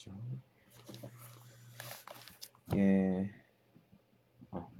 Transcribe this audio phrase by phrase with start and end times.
[0.00, 0.10] 되죠.
[2.74, 3.30] 예.
[4.50, 4.70] 어.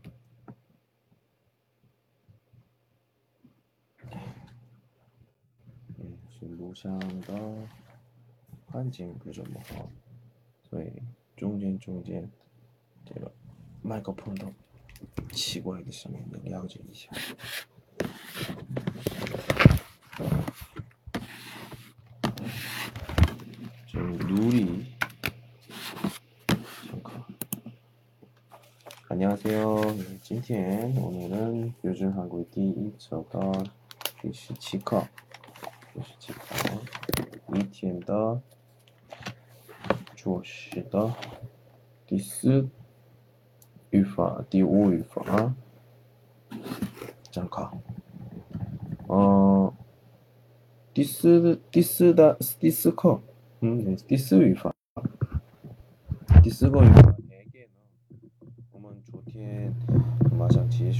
[5.98, 7.68] 예 지금 노샹과
[8.68, 9.62] 한진 그죠 뭐.
[10.70, 10.90] 저희
[11.36, 12.30] 중진 중진
[13.06, 13.28] 제가
[13.82, 14.54] 마이크폰도
[15.32, 17.10] 치고 하기 시작했는데 야구쟁이죠.
[29.39, 29.95] 안녕하세요.
[30.21, 33.63] 今天 오늘은 요즘 한국의 第一周的
[34.21, 35.07] 第十七课，
[35.93, 36.69] 第十七课
[37.53, 38.41] 一天的
[40.17, 41.13] 做事的
[42.05, 42.67] 第四
[43.91, 45.55] 语法、第五语法。
[47.31, 47.71] 잠깐
[49.07, 49.71] 어
[50.93, 53.21] 第四第四的第四课。
[53.61, 54.75] 嗯，对，第四语法，
[56.43, 57.08] 第四个语法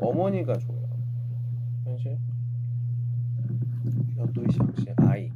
[0.00, 0.86] 어머니가 줘요.
[1.84, 2.18] 현실
[4.10, 4.58] 이것도 시
[4.96, 5.30] 아이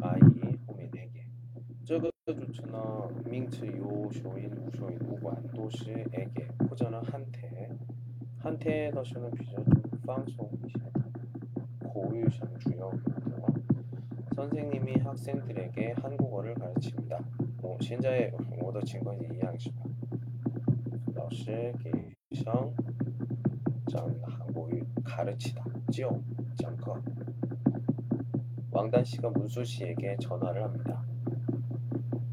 [0.00, 0.20] 아이
[0.66, 1.26] 호민에게
[1.84, 7.68] 这个主词呢 名词 요쇼인 우쇼인 우관 都是에게 호전은 한테
[8.38, 9.64] 한테的时候 비교 좀
[10.04, 10.78] 放松一些
[11.92, 13.42] 고유상 주역이고요.
[14.34, 17.18] 선생님이 학생들에게 한국어를 가르칩니다.
[17.60, 19.84] 뭐, 现在我的情况也一样是吧?
[21.14, 21.90] 老师给
[22.30, 22.72] 学生
[23.89, 25.63] 절 한국을 가르치다.
[25.91, 26.21] 지요
[26.61, 27.01] 잠깐
[28.71, 31.01] 왕단 씨가 문수 씨에게 전화를 합니다.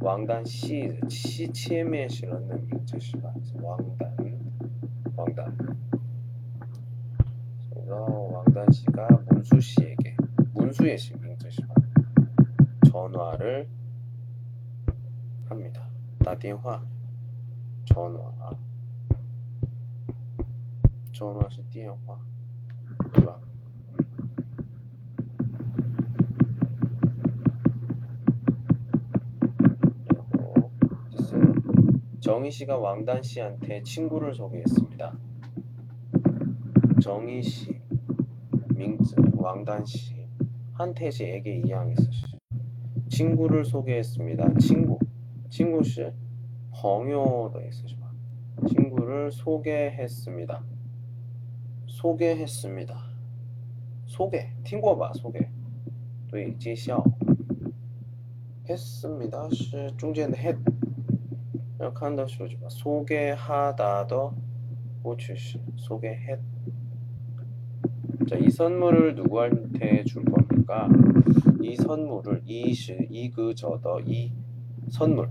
[0.01, 4.17] 왕단 씨 시치에메 씨라는 문수 씨가 왕단
[5.17, 5.57] 왕단.
[7.71, 10.17] 그래서 왕단 씨가 문수 씨에게
[10.55, 11.75] 문수의 씨 문수 씨가
[12.91, 13.69] 전화를
[15.49, 15.89] 합니다.
[16.19, 16.83] 나电话
[17.87, 18.33] 전화.
[21.15, 22.19] Choro ese tío, pa.
[23.13, 23.39] Viva.
[32.19, 35.17] 정희 씨가 왕단 씨한테 친구를 소개했습니다.
[37.01, 37.81] 정희 씨,
[38.75, 40.27] 민증, 왕단 씨,
[40.73, 42.25] 한태 씨에게 이양했어 씨.
[43.09, 44.55] 친구를 소개했습니다.
[44.59, 44.99] 친구,
[45.49, 46.11] 친구 씨,
[46.73, 48.03] 벙요도 있으시고
[48.67, 50.74] 친구를 소개했습니다.
[52.04, 53.10] 소개했습니다.
[54.06, 55.50] 소개, 팅궈봐 소개.
[56.30, 57.04] 对,介绍.
[58.70, 59.50] 했습니다.
[59.50, 60.56] 是中间的 했
[61.80, 64.34] 要看到说什么 소개하다도
[65.02, 66.40] 过去式 소개했
[68.28, 70.88] 자, 이 선물을 누구한테 줄 겁니까?
[71.64, 74.32] 이 선물을 이시 이그저더 이
[74.90, 75.30] 선물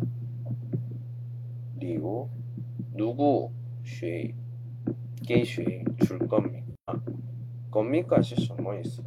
[1.79, 2.29] 그리고
[2.97, 3.53] 누구
[3.85, 4.35] 쉐
[5.25, 6.62] 게쉐 줄 겁니까?
[7.72, 8.22] 겁니까?
[8.22, 9.02] 시什么 있어?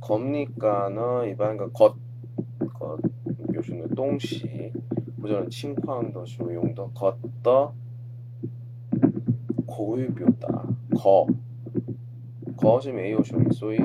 [0.00, 3.00] 겁니까는 일반 것, 것
[3.54, 4.72] 표시는 동시,
[5.20, 7.72] 부정은 칭황도 수용도 걷더
[9.66, 10.68] 고유표다.
[10.96, 11.26] 거.
[12.56, 13.78] 거시 메요 쇼이 소이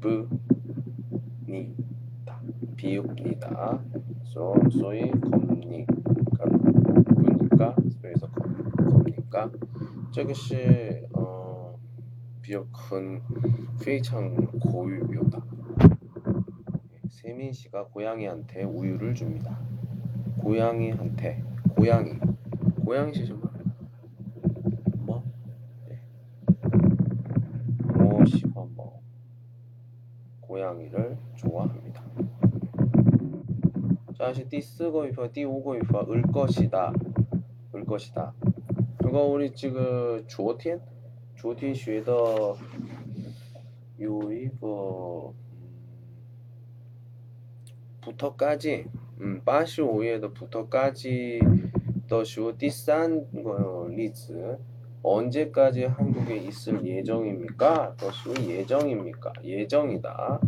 [0.00, 0.26] 부
[1.46, 2.40] 니다.
[2.76, 3.80] 비읍니다.
[4.24, 7.33] 소 소이 겁니까 부
[8.14, 9.50] 해서 겁니까?
[10.12, 11.76] 저것이 어,
[12.42, 13.20] 비역은
[13.84, 15.44] 페이창 고유요다.
[17.08, 19.58] 세민 씨가 고양이한테 우유를 줍니다.
[20.38, 21.42] 고양이한테
[21.76, 22.18] 고양이
[22.84, 23.50] 고양이 씨 정말
[24.98, 25.24] 뭐?
[25.88, 26.00] 네.
[27.94, 29.00] 뭐 시화 뭐
[30.40, 32.04] 고양이를 좋아합니다.
[34.16, 36.92] 자, 시 띠쓰고 이파 띠오고 이파 을 것이다.
[37.93, 38.33] 을 것이다.
[38.97, 40.79] 그거 우리 지금 昨天
[41.35, 42.11] 昨天学的
[43.97, 45.33] 有一个
[48.01, 48.85] 부터까지
[49.21, 51.39] 음, 85页的 부터까지
[52.07, 54.59] 的时候 第三个例子
[55.01, 57.95] 언제까지 한국에 있을 예정입니까?
[57.97, 59.33] 的时候 예정입니까?
[59.43, 60.39] 예정이다.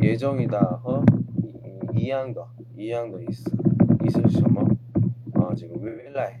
[0.00, 0.80] 예정이다.
[0.84, 1.02] 어?
[1.98, 2.46] 一样的
[2.76, 3.50] 一样的意思
[4.04, 4.62] 意思是什么
[5.34, 6.40] 啊这个未来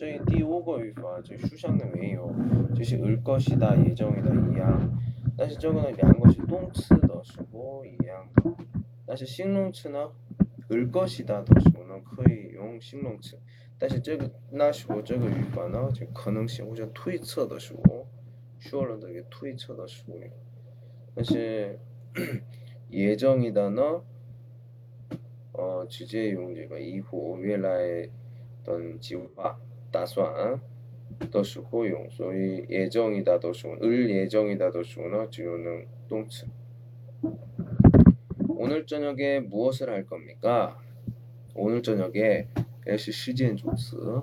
[0.00, 2.30] 这第五个语法就书上的没有，
[2.74, 4.90] 就是을 것이다 예정이다 一样，
[5.36, 8.54] 但是这个呢两个是动词的时候一样的，
[9.06, 10.10] 但是形容词呢
[10.68, 13.38] 을 것이다的时候呢可以用形容词，
[13.78, 18.06] 但是这个那时候这个语法呢就可能性或者推测的时候，
[18.58, 20.14] 说了这个推测的时候，
[21.14, 21.78] 但是
[22.90, 24.02] 예정이다呢，
[25.52, 28.10] 呃直接用这个以后未来
[28.62, 29.58] 的计划。
[29.90, 30.60] 打算
[31.30, 36.46] 的时候用，所以예정이다的时候，을 예정이다的时候呢，就用动词。
[38.48, 40.78] 오늘 저녁에 무엇을 할 겁니까?
[41.54, 42.48] 오늘 저녁에
[42.98, 44.22] 是时间主词.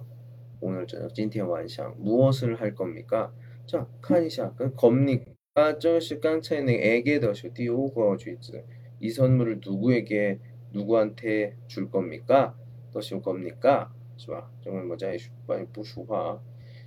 [0.60, 3.32] 오늘 저녁 今天晚上 무엇을 할 겁니까?
[3.66, 5.74] 자, 看一下, 그 겁니까?
[5.80, 8.64] 这是刚才那 에게 的是第五个句子.
[9.00, 10.40] 이 선물을 누구에게
[10.72, 12.56] 누구한테 줄 겁니까?
[12.92, 13.92] 都是 겁니까?
[14.18, 14.50] 是吧?
[14.62, 15.12] 정말 뭐자
[15.48, 16.40] 많이 부수화.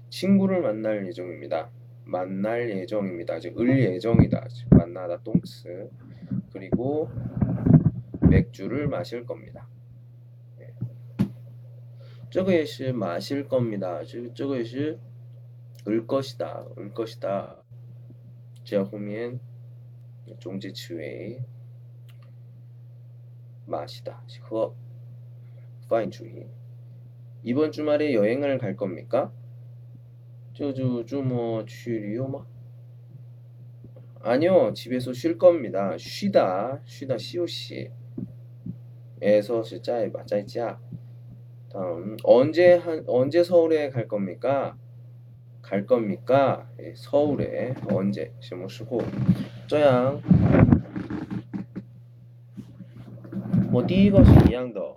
[0.08, 1.70] 친구를 만날 예정입니다.
[2.04, 3.40] 만날 예정입니다.
[3.40, 4.48] 즉, 을 예정이다.
[4.48, 5.90] 즉, 만나다 똥츠.
[6.52, 7.10] 그리고
[8.30, 9.68] 맥주를 마실 겁니다.
[10.58, 10.72] 네.
[12.30, 14.02] 这个也是 마실 겁니다.
[14.04, 14.98] 즉, 这个也是
[15.88, 16.64] 을 것이다.
[16.78, 17.56] 을 것이다.
[18.64, 19.38] 这后面
[20.40, 21.42] 中介词尾
[23.66, 24.22] 마시다.
[24.40, 24.74] 喝
[25.88, 26.46] 파인主义
[27.42, 29.32] 이번 주말에 여행을 갈 겁니까?
[30.52, 32.46] 这就周末去旅游吗?
[34.22, 35.96] 아니요, 집에서 쉴 겁니다.
[35.98, 37.90] 쉬다, 쉬다, 시오시.
[39.20, 40.80] 에서 짜이바, 짜이자.
[41.72, 44.76] 다음, 언제 한, 언제 서울에 갈 겁니까?
[45.62, 46.68] 갈 겁니까?
[46.80, 48.32] 예, 서울에 언제?
[48.40, 49.00] 什么时候?
[49.68, 50.20] 这样,
[53.70, 54.96] 뭐, 第一个是一样的。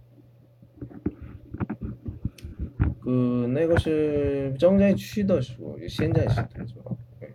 [3.10, 6.96] 그那个是正在去的时候，现在时态죠.
[7.20, 7.28] 네.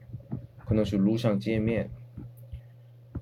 [0.65, 1.89] 可能是路上见面.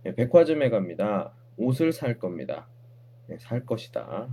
[0.04, 1.34] 네, 백화점에 갑니다.
[1.58, 2.70] 옷을 살 겁니다.
[3.28, 4.30] 네, 살 것이다.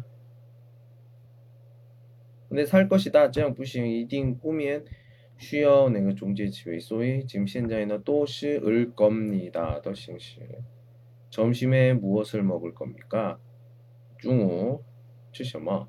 [2.48, 4.84] 근데 살 것이다 这样不行一定后面
[5.36, 10.40] 需要那个中介词尾所以 지금 现在呢都是을 겁니다 的形式
[11.28, 13.38] 점심에 무엇을 먹을 겁니까?
[14.18, 14.84] 中午
[15.32, 15.88] 吃什么?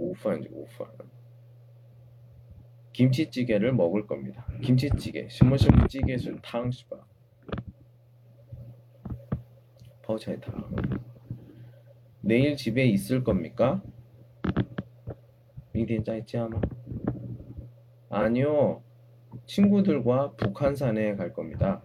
[0.00, 0.88] 5分, 5분.
[2.92, 4.46] 김치찌개를 먹을 겁니다.
[4.62, 6.96] 김치찌개, 신문신찌개술 탕, 수바.
[10.02, 10.70] 버차이 탕.
[12.22, 13.82] 내일 집에 있을 겁니까?
[15.72, 16.60] 미디엔 짜있지 아마.
[18.08, 18.82] 아니요.
[19.46, 21.82] 친구들과 북한산에 갈 겁니다.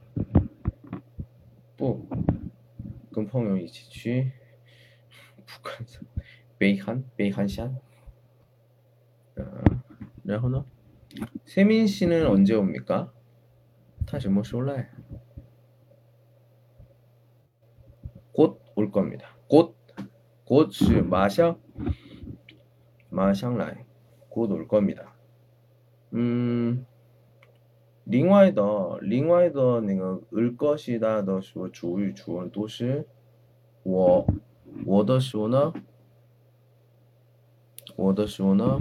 [1.78, 2.26] 뭐, 뿌.
[3.14, 4.32] 금펑요 이치취.
[5.46, 6.04] 북한산.
[6.58, 7.10] 베이한?
[7.16, 7.80] 베이한시안?
[10.25, 10.65] 然后呢
[11.45, 13.13] 세민 씨는 언제 옵니까?
[14.07, 14.91] 他什么时候来?
[18.33, 19.37] 곧 올 겁니다.
[19.49, 19.75] 곧,
[20.45, 21.59] 곧, 是马上,
[23.09, 23.85] 马上来,
[24.29, 25.17] 곧올 겁니다.
[26.13, 26.87] 음,
[28.05, 33.07] 另外的另外的那个을 것이다 的说主语主文都是
[33.85, 34.27] 我
[34.85, 35.73] 我的时候呢
[37.95, 38.81] 我的时候呢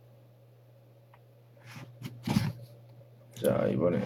[3.41, 3.97] 자 이번에.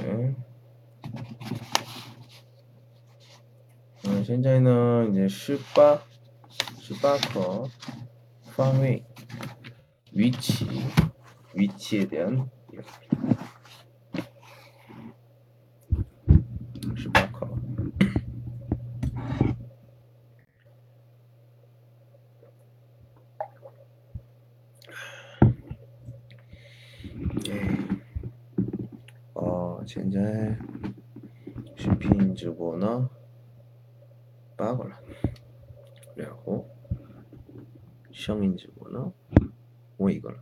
[4.05, 5.99] 음, 현재는 이제 18
[6.79, 7.69] 18课
[8.55, 9.03] 방위
[10.13, 10.65] 위치
[11.53, 12.87] 위치에 대한 이야기
[29.95, 30.53] 现在
[31.73, 33.09] 视频直播呢？
[34.57, 34.99] 八个了。
[36.13, 36.65] 然后
[38.11, 39.13] 声音直播呢？
[39.95, 40.37] 我一个了。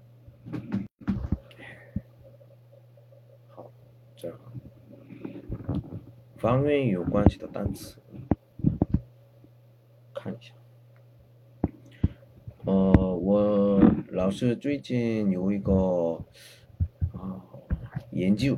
[3.50, 3.72] 好
[4.16, 4.40] 这样。
[6.36, 8.02] 方面有关系的单词
[10.16, 10.56] 看一下。
[12.66, 16.26] 呃我老师最近有一个
[17.14, 17.40] 啊
[18.10, 18.58] 研究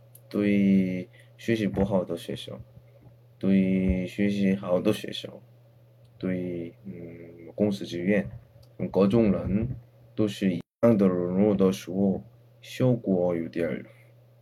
[0.31, 2.57] 对学习不好的学生，
[3.37, 5.29] 对学习好的学生，
[6.17, 8.25] 对嗯公司职员，
[8.89, 9.67] 各种人
[10.15, 12.23] 都是一样的融入的时候，
[12.61, 13.85] 效果有点儿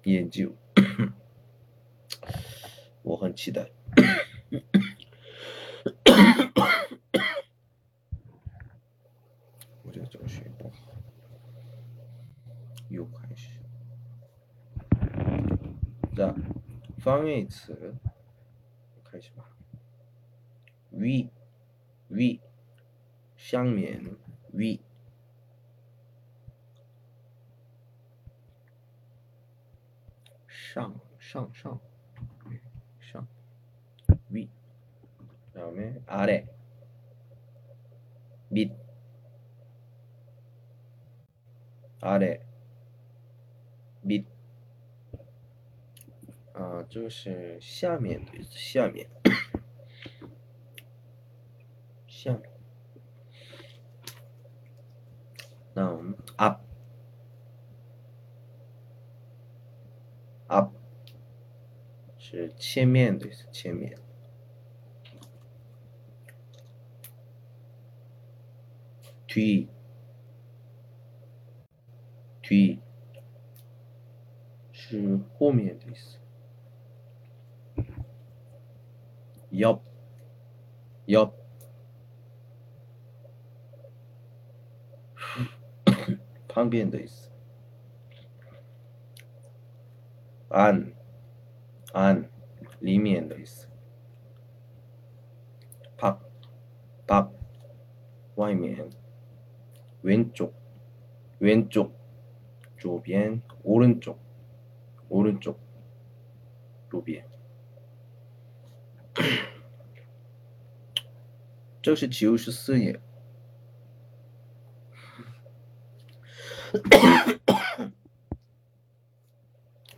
[0.04, 0.56] 研究，
[3.02, 3.68] 我很期待。
[17.00, 17.98] 방에 있어요.
[19.04, 19.44] 가지마.
[20.92, 21.30] 위,
[22.10, 22.42] 위,
[23.38, 24.18] 下面,
[24.54, 24.80] 위.
[30.74, 31.80] 상, 상, 상,
[33.12, 33.28] 상,
[34.30, 34.50] 위.
[35.54, 36.48] 그다음에 아래,
[38.50, 38.72] 밑,
[42.02, 42.49] 아래.
[46.80, 49.10] 啊，这是下面的意思，下面，
[52.08, 52.50] 下面。
[55.74, 56.62] 那我们 up
[60.48, 60.72] up
[62.18, 64.00] 是前面的意思，前面。
[69.28, 69.68] 뒤
[72.42, 72.80] 뒤
[74.72, 76.19] 是后面的意思。
[79.60, 79.84] 옆,
[81.10, 81.38] 옆.
[86.48, 87.30] 방비엔도 있어.
[90.50, 90.96] 안,
[91.94, 92.32] 안,
[92.80, 93.68] 리미엔도 있어.
[95.98, 96.26] 박,
[97.06, 97.34] 박,
[98.36, 98.92] 와이미엔.
[100.04, 100.56] 왼쪽,
[101.40, 102.00] 왼쪽,
[102.78, 104.22] 조비엔, 오른쪽,
[105.10, 105.60] 오른쪽,
[106.90, 107.28] 로비엔.
[111.82, 113.00] 这是九十四页。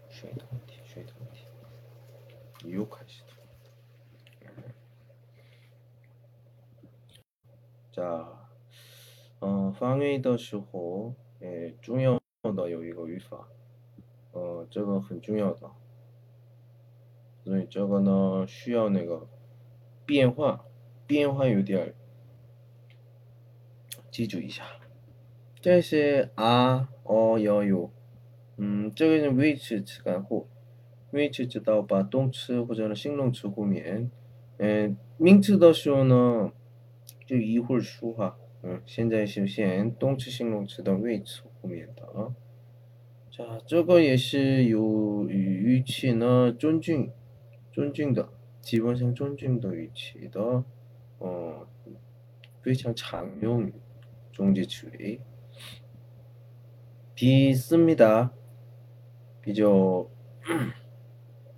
[0.07, 1.41] 水的问题，水的问题，
[2.69, 3.27] 又开始了。
[7.91, 8.27] 자，
[9.39, 13.49] 嗯，翻译的时候，诶，重要的有一个语法，
[14.33, 15.71] 呃，这个很重要的，
[17.43, 19.27] 所以这个呢，需要那个
[20.05, 20.63] 变化。
[21.10, 21.94] 变化有点
[24.10, 24.64] 记住一下。
[25.60, 27.90] 这些啊、哦、要有，
[28.56, 30.48] 嗯，这个是位置词干后，
[31.10, 34.10] 位置知道把动词或者是形容词后面，
[34.58, 36.52] 嗯，名词的时候呢，
[37.26, 42.32] 就一会儿说哈，嗯，现在是先动词、形容词的位置后面的。
[43.32, 47.10] 자, 这个也是有语气呢，尊敬，
[47.70, 48.30] 尊敬的，
[48.62, 50.64] 基本上尊敬的语气的，
[51.20, 51.66] 어
[52.62, 53.72] 非常常用
[54.32, 55.20] 中介词语.
[57.14, 58.30] 비습니다.
[59.40, 60.08] 比较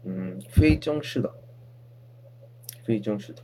[0.03, 1.35] 嗯非正式的，
[2.85, 3.43] 非正式的，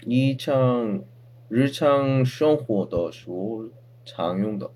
[0.00, 1.02] 日常
[1.48, 3.70] 日常生活的时候
[4.04, 4.70] 常用的。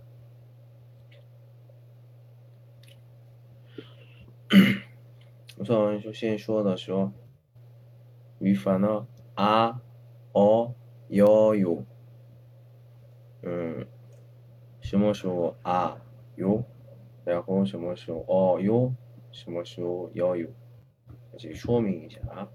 [5.59, 7.13] 우선 首先说的说
[8.39, 9.83] 语法呢啊、
[10.32, 10.74] 哦、
[11.08, 11.84] 要、有，
[13.42, 13.86] 嗯，
[14.82, 15.56] 什么时候？
[15.64, 16.02] 啊
[16.36, 16.64] 有，
[17.26, 18.24] 然后什么时候？
[18.28, 18.94] 哦有，
[19.32, 20.10] 什么时候？
[20.14, 20.48] 要有，
[21.38, 22.50] 这说明一下啊。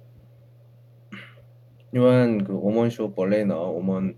[1.91, 4.17] 因为我们说本来呢，我们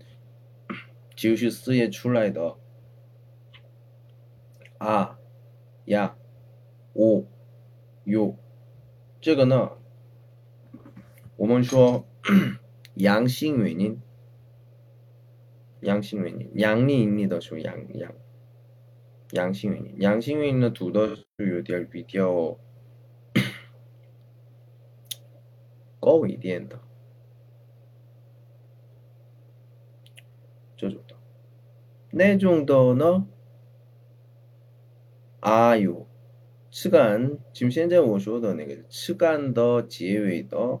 [1.15, 2.55] 就是四页出来的。
[4.77, 5.19] 啊、
[5.85, 6.15] 呀、
[6.93, 7.23] 哦、
[8.03, 8.35] 有。
[9.19, 9.71] 这个呢，
[11.35, 12.05] 我们说
[12.96, 14.00] 阳性原因，
[15.80, 18.14] 阳性原因，阳里你的说阳阳，
[19.30, 22.58] 阳性原因，阳性原因呢读的是有点比较
[26.00, 26.80] 高一点的
[30.76, 31.16] 这种的，
[32.10, 33.26] 那种的呢，
[35.40, 36.06] 啊有。
[36.74, 40.80] 시간 지금 现在我说的那个 시간 的结尾的그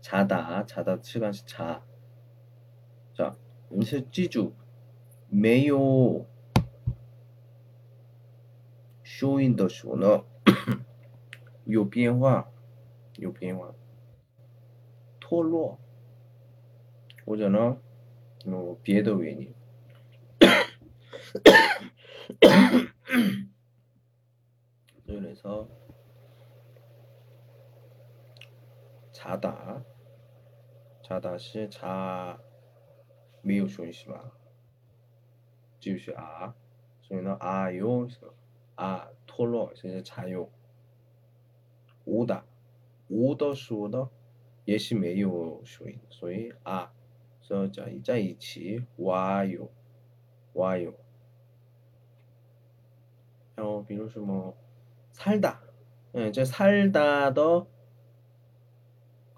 [0.00, 1.84] 자다 자다 시간씩 자.
[3.14, 3.36] 자,
[3.72, 4.52] 음식 찌주.
[5.28, 6.26] 매요.
[9.04, 10.24] 쇼인 더 쇼너.
[11.72, 12.48] 요 변화.
[13.22, 13.72] 요 변화.
[15.20, 15.78] 토로.
[17.26, 17.78] 오잖아
[18.46, 19.52] 뭐 비에더 왜니.
[25.06, 25.68] 그래서
[29.27, 29.83] 자다
[31.03, 32.39] 자다 시 자,
[33.41, 34.31] 没有说是吧？
[35.79, 36.55] 就是啊，
[37.01, 38.07] 所以呢啊有
[38.75, 40.49] 啊脱落，现在才有。
[42.05, 42.43] 无的
[43.07, 44.09] 无的时候呢
[44.65, 46.93] 也是没有说音，所以啊，
[47.41, 49.71] 所以在在一起哇有
[50.53, 50.93] 哇有。
[53.55, 54.55] 然后比如什么
[55.13, 55.57] 살다,
[56.13, 57.67] 예, 저 살다도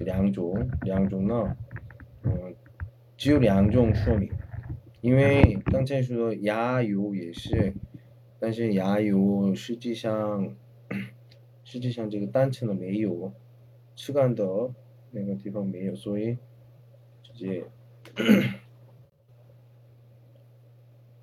[0.00, 1.56] 两种两种呢，
[2.24, 2.54] 嗯，
[3.16, 4.28] 只有两种说明，
[5.00, 7.72] 因为刚才说牙油也是，
[8.40, 10.56] 但是牙油实际上
[11.62, 13.32] 实际上这个单词呢没有，
[13.94, 14.44] 吃干的
[15.12, 16.36] 那个地方没有，所以
[17.22, 17.64] 直接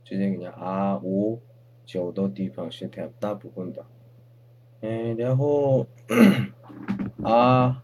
[0.06, 1.42] 直接给啊五
[1.86, 3.86] 九的地方是大部分的，
[4.82, 5.86] 嗯，然后
[7.24, 7.84] 啊。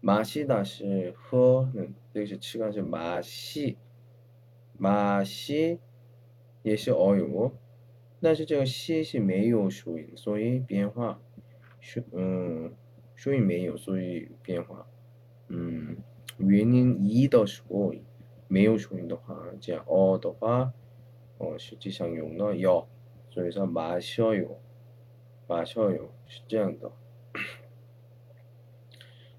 [0.00, 3.78] 马西达是喝，嗯，这个是吃干是马西，
[4.76, 5.78] 马西
[6.62, 7.52] 也是哦哟，
[8.20, 11.20] 但是这个西是没有收音，所以变化，
[11.80, 12.74] 收嗯
[13.14, 14.86] 收音没有，所以变化，
[15.48, 15.96] 嗯，
[16.36, 17.94] 原因一的时候
[18.48, 20.72] 没有收音的话，这样哦的话，
[21.38, 22.86] 哦实际上用了要，
[23.30, 24.60] 所以说马小有，
[25.46, 26.92] 马小有是这样的。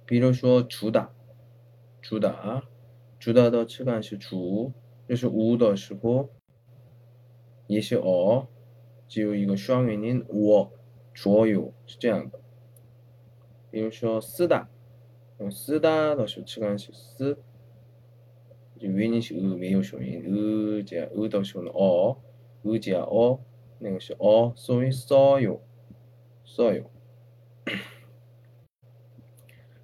[0.10, 1.14] 比如说主打，
[2.02, 2.64] 主打，
[3.20, 4.72] 主打的词干是主，
[5.08, 6.30] 就是无的时候，
[7.68, 8.48] 也是哦，
[9.08, 10.72] 只有一个双元音我
[11.14, 12.40] 左右是这样的。
[13.72, 14.68] 比如说쓰다
[15.40, 17.38] 쓰다的时候词干是쓰，
[18.80, 22.18] 原因是으没有双音，으加으的时候呢어
[22.64, 23.40] 으加어
[23.80, 26.86] 那个是어所以써요써요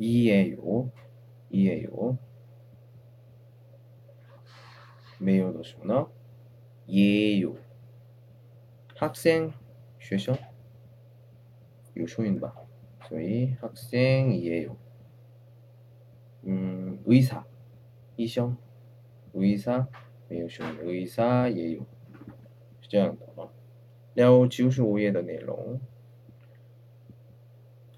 [0.00, 0.90] 이에요.
[1.50, 2.18] 이에요.
[5.18, 6.10] 메요도시구나.
[6.88, 7.56] 예요.
[8.96, 9.52] 학생
[10.00, 10.36] 学生
[11.96, 12.54] 요쇼인바.
[13.08, 14.76] 저희 학생이에요.
[16.44, 17.44] 음, 의사.
[18.16, 18.56] 이성.
[19.32, 19.88] 의사.
[20.28, 21.86] 메요쇼 의사예요.
[22.88, 23.48] 这样的啊。
[24.14, 25.80] 然后95页的内容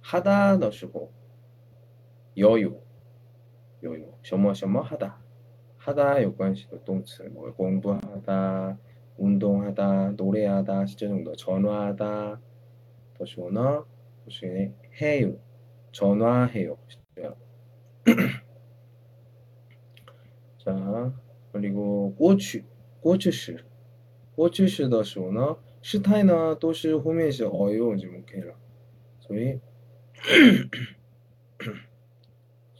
[0.02, 1.10] 하다的时候
[2.37, 2.79] 여유,
[3.83, 5.21] 여유, 셔머셔머하다,
[5.77, 8.79] 하다 요관시도 동츠, 뭐 공부하다,
[9.17, 12.41] 운동하다, 노래하다, 진짜 정도 전화하다,
[13.19, 13.85] 더시오나?
[14.23, 15.37] 보시네 해요,
[15.91, 16.77] 전화해요,
[20.57, 21.13] 자
[21.51, 22.65] 그리고 꼬치,
[23.01, 23.57] 꼬치시,
[24.35, 25.57] 꼬치시 더시오나?
[25.83, 28.55] 시타이나 또시 후면시 어요 지금 오케이라, 뭐,
[29.19, 29.59] 소위?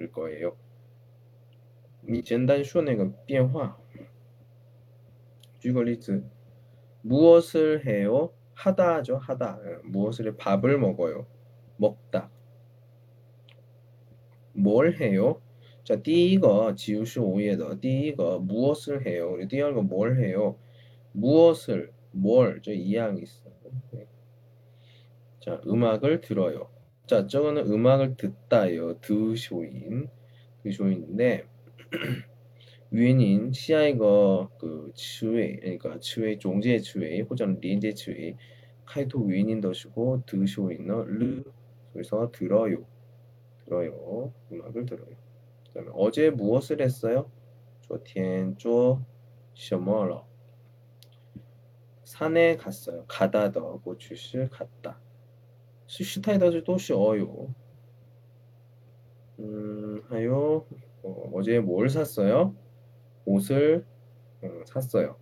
[0.00, 0.56] 일 거예요.
[2.08, 3.76] 你简单说那个变化
[5.58, 6.22] 举个例子
[7.02, 8.32] 무엇을 해요?
[8.54, 10.36] 하다죠 하다 무엇을 해?
[10.36, 11.26] 밥을 먹어요
[11.76, 12.30] 먹다
[14.52, 15.40] 뭘 해요?
[15.84, 19.36] 자, 第一个지우시5页的第一个 무엇을 해요?
[19.48, 20.56] 第二个뭘 해요?
[21.12, 23.50] 무엇을 뭘 저 이항이 있어.
[25.40, 26.70] 자, 음악을 들어요.
[27.10, 29.00] 자, 저거는 음악을 듣다요.
[29.00, 30.08] 드쇼인.
[30.62, 31.46] 드쇼인인데
[32.90, 38.34] 위인 시아이거 그 츠웨이 그러니까 츠웨이 종제 츠웨이 혹은 린제 츠웨이
[38.84, 41.42] 카이토 위인 더시고 드쇼인너 르
[41.92, 42.84] 그래서 들어요.
[43.64, 44.32] 들어요.
[44.52, 45.08] 음악을 들어요.
[45.68, 47.30] 그다음에 어제 무엇을 했어요?
[47.82, 49.00] 昨天做
[49.54, 50.26] 什么了?
[52.02, 53.04] 산에 갔어요.
[53.06, 55.00] 가다 더 고추시 갔다.
[55.91, 57.53] 시시타이다즈 또시 어요.
[59.39, 60.65] 음, 하요.
[61.03, 62.55] 어, 제뭘 샀어요?
[63.25, 63.85] 옷을
[64.43, 65.17] 음, 샀어요.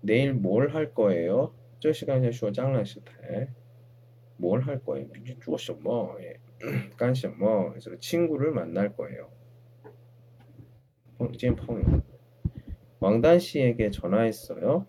[0.00, 1.52] 내일 뭘 할 거예요?
[1.80, 3.48] 저 시간에 쇼 장난시대.
[4.36, 5.08] 뭘할 거예요?
[5.12, 6.16] 민주 주었어 뭐.
[6.20, 6.36] 예.
[6.96, 7.70] 간시 뭐.
[7.70, 9.28] 그래서 친구를 만날 거예요.
[11.18, 12.02] 펑진 펑.
[13.00, 14.86] 왕단 씨에게 전화했어요.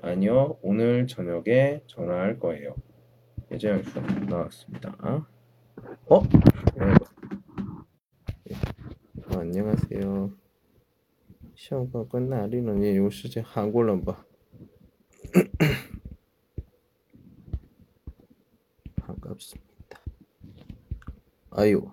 [0.00, 2.74] 아니요, 오늘 저녁에 전화할 거예요.
[3.52, 4.96] 예제할 수 나왔습니다.
[6.08, 6.22] 어?
[9.26, 10.32] 아, 안녕하세요.
[11.54, 14.24] 시험과 그 끝나리는 예, 요시제 한국어는 봐.
[18.96, 20.00] 반갑습니다.
[21.50, 21.92] 아유.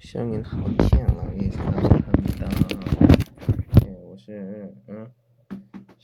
[0.00, 2.48] 시험인 하키양 예, 반갑습니다.
[3.86, 5.12] 예, 我是 응?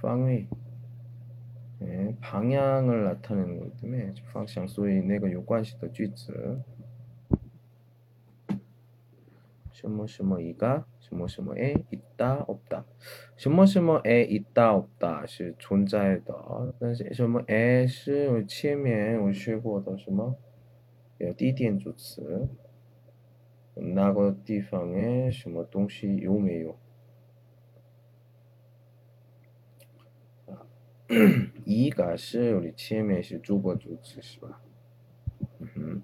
[0.00, 0.46] 方位，
[1.82, 6.60] 예, 방향을 나타내는 거기 때문에 方向, 所以那个有关系的句子
[9.72, 12.84] 什么什么이가什么什么에 있다 없다
[13.36, 20.36] 什么什么에 있다 없다是存在的但是什么에是前面我学过的什么
[21.18, 22.48] 有地点主词
[23.74, 26.78] 那个地方诶，什么东西有没有？
[31.64, 34.60] 一个是우리前面是主播主词是吧？
[35.60, 36.02] 嗯哼，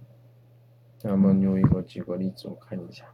[1.03, 3.13] 那么有一个举个例子我看一下。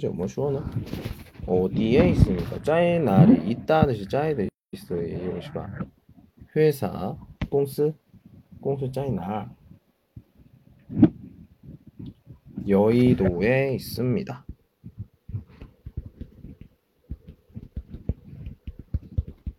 [0.01, 0.63] 怎么说呢？
[1.47, 2.59] 어디에 있습니까?
[2.63, 5.71] 在哪里 있다 뜻이 在的 있어요, 是吧?
[6.57, 7.17] 회사,
[7.49, 7.95] 公司,
[8.61, 9.49] 公司在哪?
[12.67, 14.47] 여의도에 있습니다.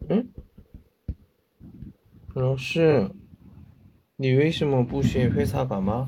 [0.10, 0.28] 응?
[2.34, 3.10] 老师,
[4.18, 6.08] 你为什么不学 회사 가마?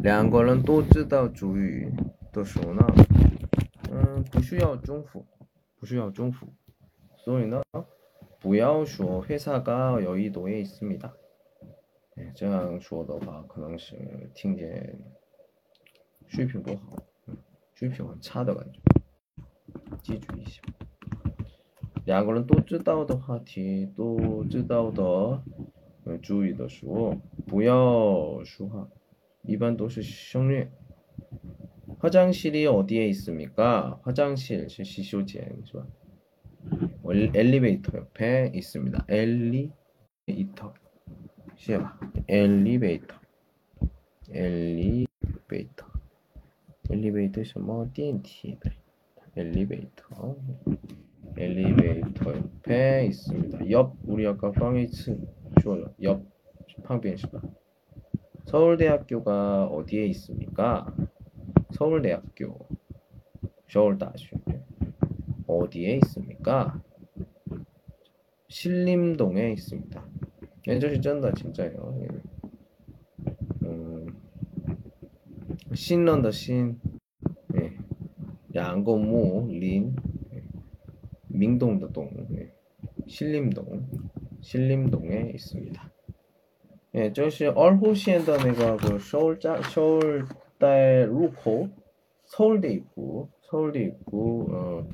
[0.00, 1.90] 两个人都知道主语
[2.32, 2.86] 的时候呢，
[3.90, 5.24] 嗯，不需要重复，
[5.78, 6.46] 不需要重复，
[7.16, 7.62] 所以呢，
[8.38, 11.10] 不要说회사가여의도에있습니다
[12.16, 13.96] 哎，这样说的话，可能是
[14.34, 14.98] 听见
[16.26, 17.36] 水平不好，嗯，
[17.74, 18.80] 水平很差的感觉，
[20.02, 20.62] 记住一下。
[22.04, 25.02] 两个人都知道的话题，都知道的，
[26.04, 28.88] 呃，注意的时候，不要说话。
[29.43, 30.67] 미반도시 시정리
[31.99, 33.99] 화장실이 어디에 있습니까?
[34.03, 35.63] 화장실 시시오지엔
[37.03, 39.05] 어, 엘리베이터 옆에 있습니다.
[39.09, 40.73] 엘리베이터
[41.55, 43.15] 시에바 엘리베이터
[44.31, 45.85] 엘리베이터
[46.89, 48.57] 엘리베이터 뭐 D&T
[49.35, 50.35] 엘리베이터
[51.37, 53.69] 엘리베이터 옆에 있습니다.
[53.69, 55.17] 옆 우리 아까 팡이츠
[55.61, 55.93] 주어요.
[56.01, 56.25] 옆
[56.83, 57.41] 팡비엔시바
[58.45, 60.93] 서울대학교가 어디에 있습니까?
[61.71, 62.67] 서울대학교
[63.69, 64.29] 서울다시
[65.47, 66.81] 어디에 있습니까?
[68.49, 70.05] 신림동에 있습니다.
[70.67, 71.99] 예전시 쩐다 진짜예요.
[72.01, 72.07] 예.
[73.63, 74.07] 음,
[75.73, 76.79] 신런더 신,
[77.55, 77.77] 예.
[78.53, 79.95] 양고무 린,
[80.33, 80.43] 예.
[81.29, 82.53] 민동더 동, 예.
[83.07, 83.87] 신림동,
[84.41, 85.90] 신림동에 있습니다.
[86.93, 90.25] 예, 就是 얼호시엔더 내가고 서울 짜 서울
[90.59, 91.69] 달 루코
[92.25, 94.87] 서울대 입구 서울대 입구 어,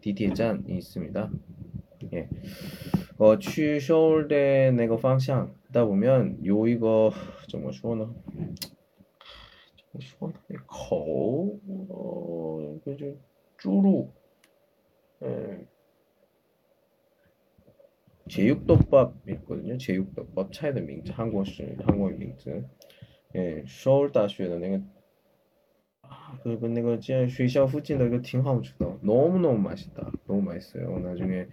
[0.00, 1.30] 디디에잔이 있습니다.
[2.12, 2.28] 예,
[3.18, 7.12] 어, 추 서울대 내가 방향 다 보면 요 이거
[7.48, 8.12] 정말 쉬워나
[9.76, 10.34] 정말 쉬워나
[10.66, 11.50] 거어
[12.84, 13.16] 그죠
[13.58, 14.08] 쭈루
[15.22, 15.66] 예.
[18.29, 19.77] 제육덮밥 있거든요.
[19.77, 22.63] 제육덮밥 차이의 밍즈 한국식 한국의 밍즈.
[23.35, 24.81] 예, 서울大学的那个
[26.01, 30.11] 啊 그, 그, 那个学校附近的一个挺好吃的 너무너무 맛있다.
[30.25, 30.99] 너무 맛있어요.
[30.99, 31.47] 나중에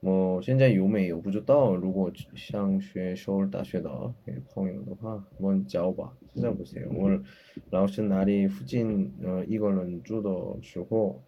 [0.00, 4.12] 뭐, 现在有没有不知道如果想学首尔大学的
[4.50, 6.90] 朋友的话한번 找吧 찾아보세요.
[6.92, 7.22] 我
[7.70, 11.22] 老师那里附近呃一个人住的时候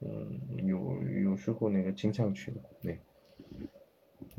[0.00, 2.60] 음, 有有时候那个经常去的.
[2.82, 2.98] 네.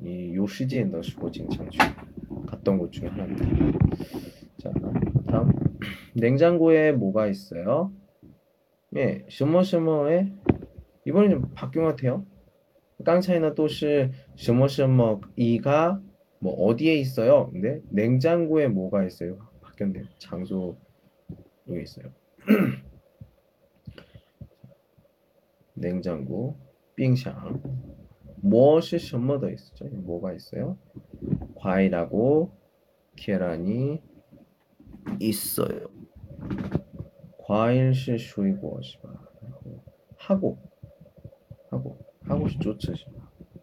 [0.02, 1.78] 이 요 시즌에 넣으시고 지금 장주
[2.46, 3.44] 갔던 곳 중에 하나입니다.
[4.58, 4.72] 자,
[5.26, 5.50] 다음
[6.14, 7.92] 냉장고에 뭐가 있어요?
[8.96, 10.32] 예, 셔머셔머에
[11.04, 12.24] 이번에 좀 바뀐 것 같아요.
[13.04, 16.00] 깡차이나 또시 셔머셔머 이가
[16.40, 17.50] 뭐 어디에 있어요?
[17.50, 19.38] 근데 냉장고에 뭐가 있어요?
[19.60, 20.04] 바뀌었네요.
[20.18, 20.78] 장소
[21.68, 22.06] 여기 있어요.
[25.74, 26.56] 냉장고
[26.96, 27.34] 빙샹
[28.40, 29.86] 무엇이 셔머더 있었죠?
[29.86, 30.78] 뭐가 있어요?
[31.56, 32.52] 과일하고
[33.16, 34.00] 계란이
[35.20, 35.88] 있어요.
[37.38, 39.12] 과일시 쇼이고시마
[40.16, 40.58] 하고
[41.70, 43.18] 하고 하고시 쫓으시마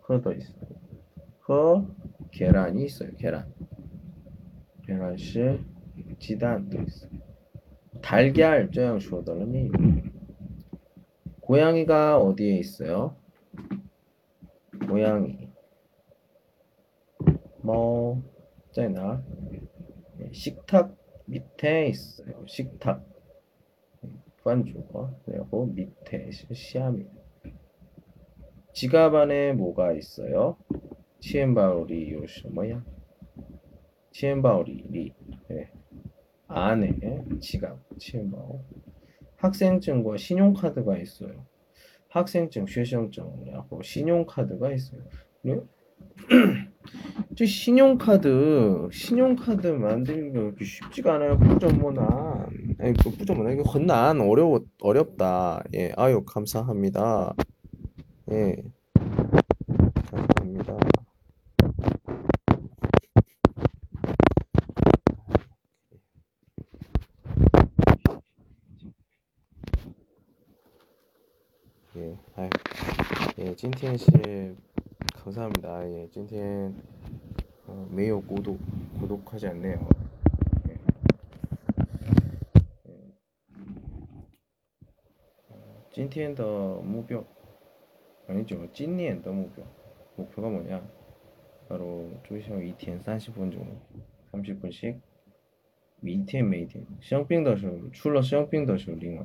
[0.10, 0.66] 허더 있어요.
[1.42, 1.96] 그
[2.32, 3.12] 계란이 있어요.
[3.18, 3.54] 계란
[4.86, 5.60] 계란시
[6.20, 7.08] 지단도 있어.
[8.02, 10.12] 달걀 쩌양 쇼더는
[11.42, 13.16] 고양이가 어디에 있어요?
[14.86, 15.50] 모양이
[17.62, 19.24] 뭐자나
[20.18, 20.96] 네, 식탁
[21.26, 22.46] 밑에 있어요.
[22.46, 23.04] 식탁
[24.02, 24.10] 네,
[24.44, 27.06] 반주어 그리고 밑에 下面
[28.74, 30.58] 지갑 안에 뭐가 있어요?
[31.20, 32.84] 钱包里 有什么
[34.12, 34.35] 呀?
[34.35, 35.14] 钱包里 里
[35.48, 35.72] 네.
[36.48, 37.00] 안에
[37.40, 38.64] 지갑 钱包
[39.38, 41.46] 학생증과 신용카드가 있어요.
[42.16, 45.02] 학생증, 学生证이라고 신용카드가 있어요.
[45.42, 45.60] 네?
[47.38, 51.38] 저 신용카드, 신용카드 만드는 게 그렇게 쉽지가 않아요.
[51.38, 52.48] 不怎么나,
[52.80, 55.62] 아니 그 뿌점모나 이거 건난 어려워 어렵다.
[55.74, 57.36] 예, 아유 감사합니다.
[58.32, 58.56] 예,
[60.10, 60.78] 감사합니다.
[73.65, 74.07] 예, 찐티엔씨
[75.15, 75.91] 감사합니다.
[75.91, 76.75] 예, 찐티엔
[77.69, 78.59] 어, 매우 고독
[79.01, 79.89] 고독하지 않네요.
[80.69, 80.73] 예.
[82.87, 82.93] 예.
[85.49, 86.37] 어, 찐티엔의
[86.85, 87.25] 목표
[88.29, 88.71] 아니죠.
[88.75, 89.65] 찐니엔의 목표
[90.17, 90.87] 목표가 뭐냐?
[91.67, 93.81] 바로 조시형 2天 30분 정도
[94.33, 95.01] 30분씩
[96.03, 99.25] 每天每天生病的时候除了生病的时候另外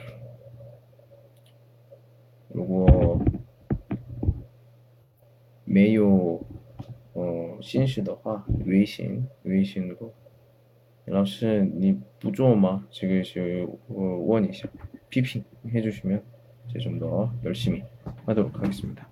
[2.54, 3.20] 로고,
[5.76, 6.40] 没有
[7.60, 9.96] 新式的话微信微信的
[11.06, 14.68] 老师你不做吗这个是我问一下
[15.10, 16.22] 批评해주시면
[16.72, 17.82] 这种더 열심히
[18.24, 19.06] 하겠습니다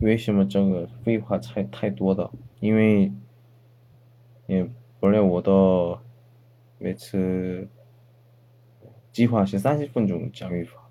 [0.00, 3.10] 为什么这个废话太太多的因为
[5.00, 5.98] 本来我的
[6.78, 7.66] 每次
[9.10, 10.88] 计划是 30분 정도讲语法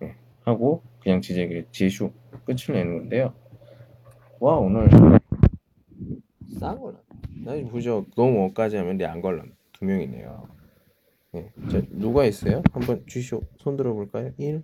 [0.00, 2.11] 네, 하고 그냥 지제, 지쇼
[2.45, 3.33] 끝을 내는 건데요.
[4.39, 4.89] 와 오늘
[6.59, 6.99] 싸걸나
[7.43, 8.05] 나이 보죠.
[8.15, 9.43] 너무 원까지 하면 내안 걸로.
[9.73, 10.49] 두 명이네요.
[11.35, 12.61] 예, 자, 누가 있어요?
[12.73, 13.41] 한번 주시오.
[13.57, 14.33] 손 들어볼까요?
[14.37, 14.63] 1.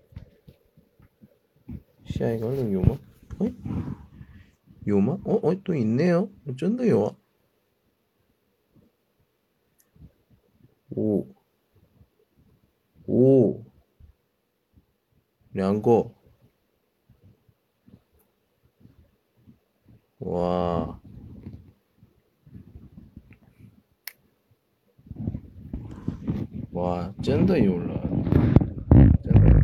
[2.06, 2.94] 시아이가 얼른 요마?
[2.94, 3.46] 어?
[4.88, 5.14] 요마?
[5.24, 5.40] 어?
[5.42, 5.64] 어?
[5.64, 6.30] 또 있네요?
[6.50, 7.12] 어쩐다 요마?
[10.90, 11.28] 5.
[13.08, 13.66] 5.
[15.54, 16.14] 两个。
[20.26, 21.00] 와.
[26.72, 28.02] 와, 쩐더 올라.
[29.22, 29.56] 쩐더.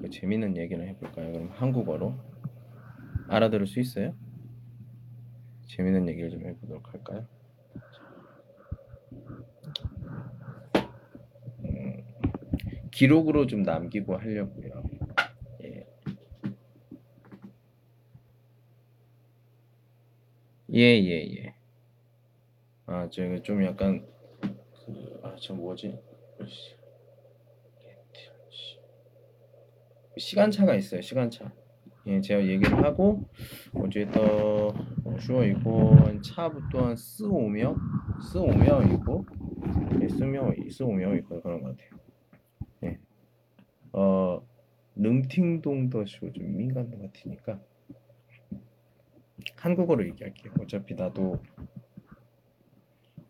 [0.00, 1.32] 그 재밌는 얘기를 해볼까요?
[1.32, 2.14] 그럼 한국어로
[3.26, 4.14] 알아들을 수 있어요?
[5.66, 7.26] 재밌는 얘기를 좀 해보도록 할까요?
[11.64, 12.04] 음,
[12.92, 14.65] 기록으로 좀 남기고 하려고요.
[20.76, 21.54] 예, 예, 예.
[22.86, 24.06] 아 제가 좀 약간
[24.86, 25.98] 그 아 저 뭐지?
[30.16, 31.52] 시간차가 있어요 시간차.
[32.06, 33.24] 예 제가 얘기를 하고
[33.74, 34.72] 어제 또
[35.20, 37.76] 쉬워 있고 차부터 한 쓰오며
[38.32, 39.26] 쓰오며 있고
[40.02, 42.00] 예, 쓰며 쓰오며 있고 그런 것 같아요.
[42.84, 42.98] 예
[43.92, 44.42] 어
[44.96, 47.60] 능팅동더 쇼좀 민간 것 같으니까
[49.56, 51.42] 한국어로 얘기할게요 어차피 나도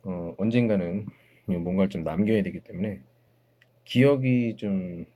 [0.04, 1.06] 어 언젠가는
[1.46, 3.02] 뭔가를 좀 남겨야 되기 때문에
[3.84, 5.06] 기억이 좀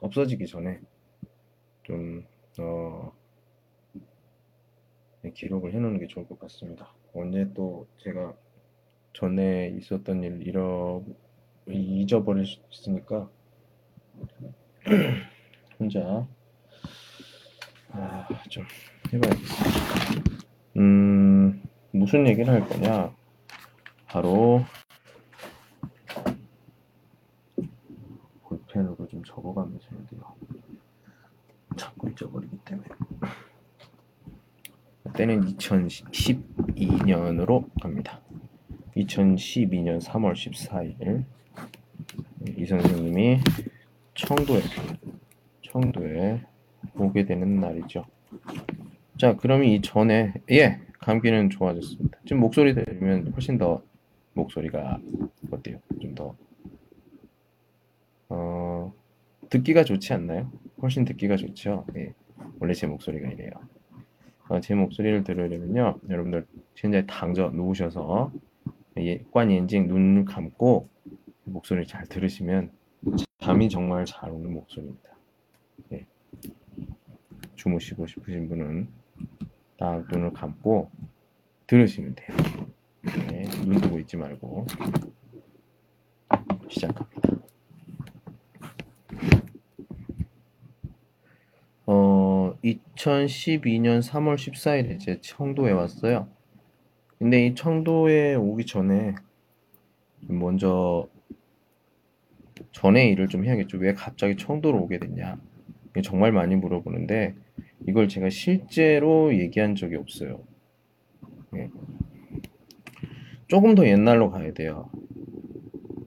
[0.00, 0.80] 없어지기 전에
[1.82, 2.24] 좀
[2.58, 3.12] 어,
[5.22, 6.92] 네, 기록을 해놓는 게 좋을 것 같습니다.
[7.14, 8.34] 언제 또 제가
[9.12, 11.04] 전에 있었던 일 잃어
[11.66, 13.28] 잊어버릴 수 있으니까
[15.78, 16.26] 혼자
[17.92, 18.64] 아, 좀
[19.12, 19.99] 해봐야겠어.
[20.76, 21.62] 음
[21.92, 23.14] 무슨 얘기를 할 거냐?
[24.06, 24.64] 바로
[28.42, 30.20] 볼펜으로 좀 적어가면서 해야 돼요.
[31.76, 32.88] 자꾸 잊어버리기 때문에.
[35.14, 38.20] 때는 2012년으로 갑니다.
[38.96, 41.24] 2012년 3월 14일
[42.56, 43.38] 이 선생님이
[44.14, 44.60] 청도에
[45.62, 46.44] 청도에
[46.96, 48.04] 오게 되는 날이죠.
[49.20, 52.18] 자, 그러면 이 전에 예 감기는 좋아졌습니다.
[52.24, 53.82] 지금 목소리 들으면 훨씬 더
[54.32, 54.98] 목소리가
[55.50, 55.78] 어때요?
[56.00, 56.34] 좀 더
[58.30, 58.94] 어,
[59.50, 60.50] 듣기가 좋지 않나요?
[60.80, 61.84] 훨씬 듣기가 좋죠.
[61.96, 62.14] 예.
[62.60, 63.50] 원래 제 목소리가 이래요.
[64.48, 66.46] 어, 제 목소리를 들으려면요, 여러분들
[66.76, 68.32] 현재 당저 누우셔서
[69.00, 70.88] 예, 관 엔징 눈을 감고
[71.44, 72.70] 목소리를 잘 들으시면
[73.38, 75.10] 잠이 정말 잘 오는 목소리입니다.
[75.92, 76.06] 예.
[77.56, 78.99] 주무시고 싶으신 분은
[79.80, 80.90] 딱 눈을 감고
[81.66, 82.36] 들으시면 돼요.
[83.30, 84.66] 네, 눈 뜨고 있지 말고
[86.68, 87.30] 시작합니다.
[91.86, 96.28] 어, 2012년 3월 14일에 제 청도에 왔어요.
[97.18, 99.14] 근데 이 청도에 오기 전에
[100.20, 101.08] 먼저
[102.72, 103.78] 전에 일을 좀 해야겠죠.
[103.78, 105.40] 왜 갑자기 청도로 오게 됐냐?
[106.04, 107.34] 정말 많이 물어보는데
[107.86, 110.42] 이걸 제가 실제로 얘기한 적이 없어요.
[111.56, 111.70] 예.
[113.48, 114.90] 조금 더 옛날로 가야 돼요.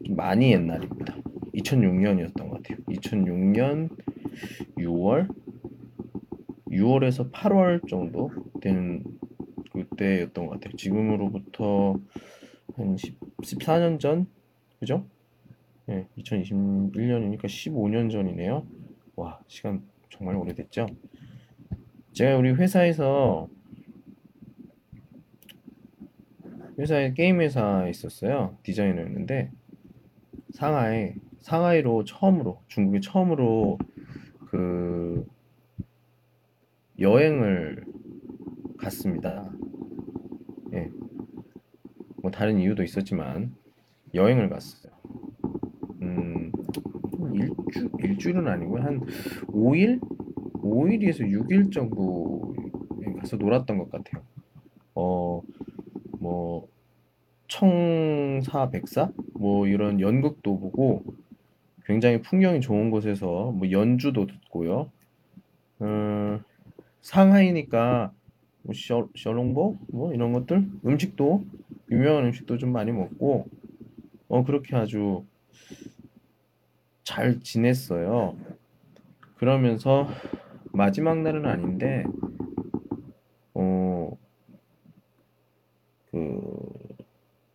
[0.10, 1.18] 많이 옛날입니다.
[1.56, 2.78] 2006년이었던 것 같아요.
[2.88, 3.90] 2006년
[4.78, 5.28] 6월
[6.70, 9.04] 6월에서 8월 정도 되는
[9.72, 10.76] 그때였던 것 같아요.
[10.76, 12.00] 지금으로부터
[12.76, 14.28] 한 10, 14년 전,
[14.80, 15.06] 그죠?
[15.86, 18.66] 네, 2021년이니까 15년 전이네요.
[19.16, 20.88] 와, 시간 정말 오래됐죠?
[22.14, 23.50] 제가 우리 회사에서
[26.78, 28.56] 회사에 게임 회사에 있었어요.
[28.62, 29.52] 디자이너였는데
[30.52, 33.80] 상하이 상하이로 처음으로 중국에 처음으로
[34.48, 35.26] 그
[37.00, 37.84] 여행을
[38.78, 39.52] 갔습니다.
[40.74, 40.90] 예.
[42.22, 43.56] 뭐 다른 이유도 있었지만
[44.14, 44.94] 여행을 갔어요.
[46.02, 46.52] 음,
[47.34, 49.02] 일주 일주일은 아니고 한
[49.48, 50.13] 5일?
[50.64, 52.54] 5일에서 6일 정도
[53.20, 54.24] 가서 놀았던 것 같아요.
[54.96, 55.42] 어,
[56.20, 56.68] 뭐
[57.48, 61.04] 청사 백사 뭐 이런 연극도 보고
[61.86, 64.90] 굉장히 풍경이 좋은 곳에서 뭐 연주도 듣고요.
[65.82, 66.42] 음,
[67.02, 68.12] 상하이니까
[68.64, 71.44] 뭐 셔, 셔롱보 뭐 이런 것들 음식도
[71.92, 73.48] 유명한 음식도 좀 많이 먹고
[74.30, 75.24] 어 그렇게 아주
[77.04, 78.36] 잘 지냈어요.
[79.36, 80.08] 그러면서
[80.74, 82.04] 마지막 날은 아닌데
[83.54, 84.18] 어그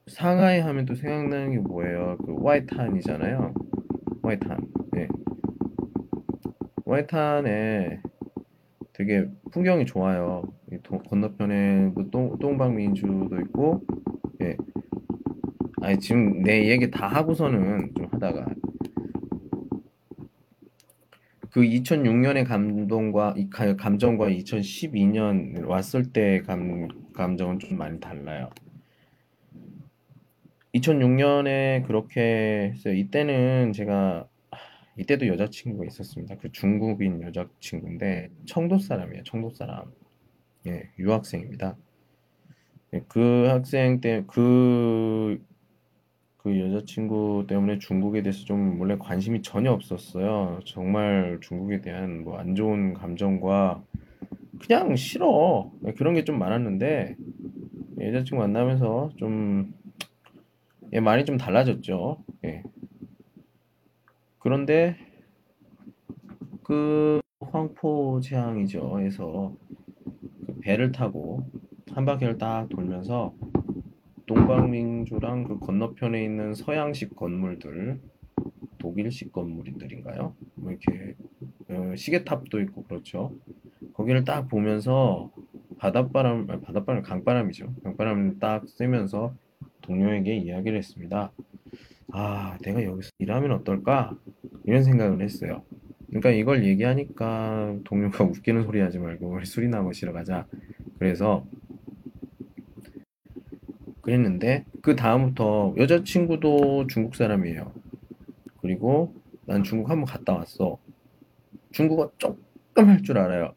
[0.09, 2.17] 상하이 하면 또 생각나는 게 뭐예요?
[2.25, 3.55] 그 와이탄이잖아요.
[4.23, 4.59] 와이탄.
[4.93, 5.09] 네.
[6.85, 8.01] 와이탄에
[8.93, 10.43] 되게 풍경이 좋아요.
[10.83, 13.85] 도, 건너편에 뭐 동, 동방민주도 있고,
[14.43, 14.57] 예.
[15.83, 18.47] 아니, 지금 내 얘기 다 하고서는 좀 하다가.
[21.59, 28.49] 그 2006년의 감동과, 이 감정과 2012년 왔을 때 감, 감정은 좀 많이 달라요.
[30.73, 32.95] 2006년에 그렇게 했어요.
[32.95, 34.29] 이때는 제가
[34.99, 36.37] 이때도 여자친구가 있었습니다.
[36.37, 39.25] 그 중국인 여자친구인데 청도 사람이에요.
[39.25, 39.91] 청도 사람.
[40.69, 41.77] 예, 유학생입니다.
[42.95, 45.45] 예, 그 학생 때 그
[46.49, 50.61] 그그 여자친구 때문에 중국에 대해서 좀 원래 관심이 전혀 없었어요.
[50.65, 53.83] 정말 중국에 대한 뭐 안 좋은 감정과
[54.61, 55.71] 그냥 싫어.
[55.87, 57.17] 예, 그런 게 좀 많았는데
[58.01, 59.75] 여자친구 만나면서 좀
[60.93, 62.19] 예, 많이 좀 달라졌죠.
[62.45, 62.63] 예.
[64.39, 64.97] 그런데
[66.63, 69.01] 그 황포지항이죠.
[69.03, 69.55] 에서
[70.47, 71.43] 그 배를 타고
[71.93, 73.35] 한 바퀴를 딱 돌면서
[74.29, 77.99] 동방민주랑 그 건너편에 있는 서양식 건물들,
[78.77, 80.35] 독일식 건물들인가요?
[80.55, 81.15] 뭐 이렇게
[81.71, 83.33] 어, 시계탑도 있고 그렇죠.
[83.95, 85.33] 거기를 딱 보면서
[85.79, 87.75] 바닷바람, 아니, 바닷바람, 강바람이죠.
[87.83, 89.35] 강바람을 딱 쐬면서
[89.81, 91.33] 동료에게 이야기를 했습니다.
[92.13, 94.17] 아, 내가 여기서 일하면 어떨까?
[94.65, 95.63] 이런 생각을 했어요.
[96.09, 100.47] 그러니까 이걸 얘기하니까 동료가 웃기는 소리 하지 말고 우리 술이나 마시러 가자.
[100.99, 101.47] 그래서
[104.09, 107.73] 그랬는데 그 다음부터 여자친구도 중국 사람이에요.
[108.63, 110.79] 그리고 난 중국 한번 갔다 왔어.
[111.73, 113.53] 중국어 조금 할 줄 알아요.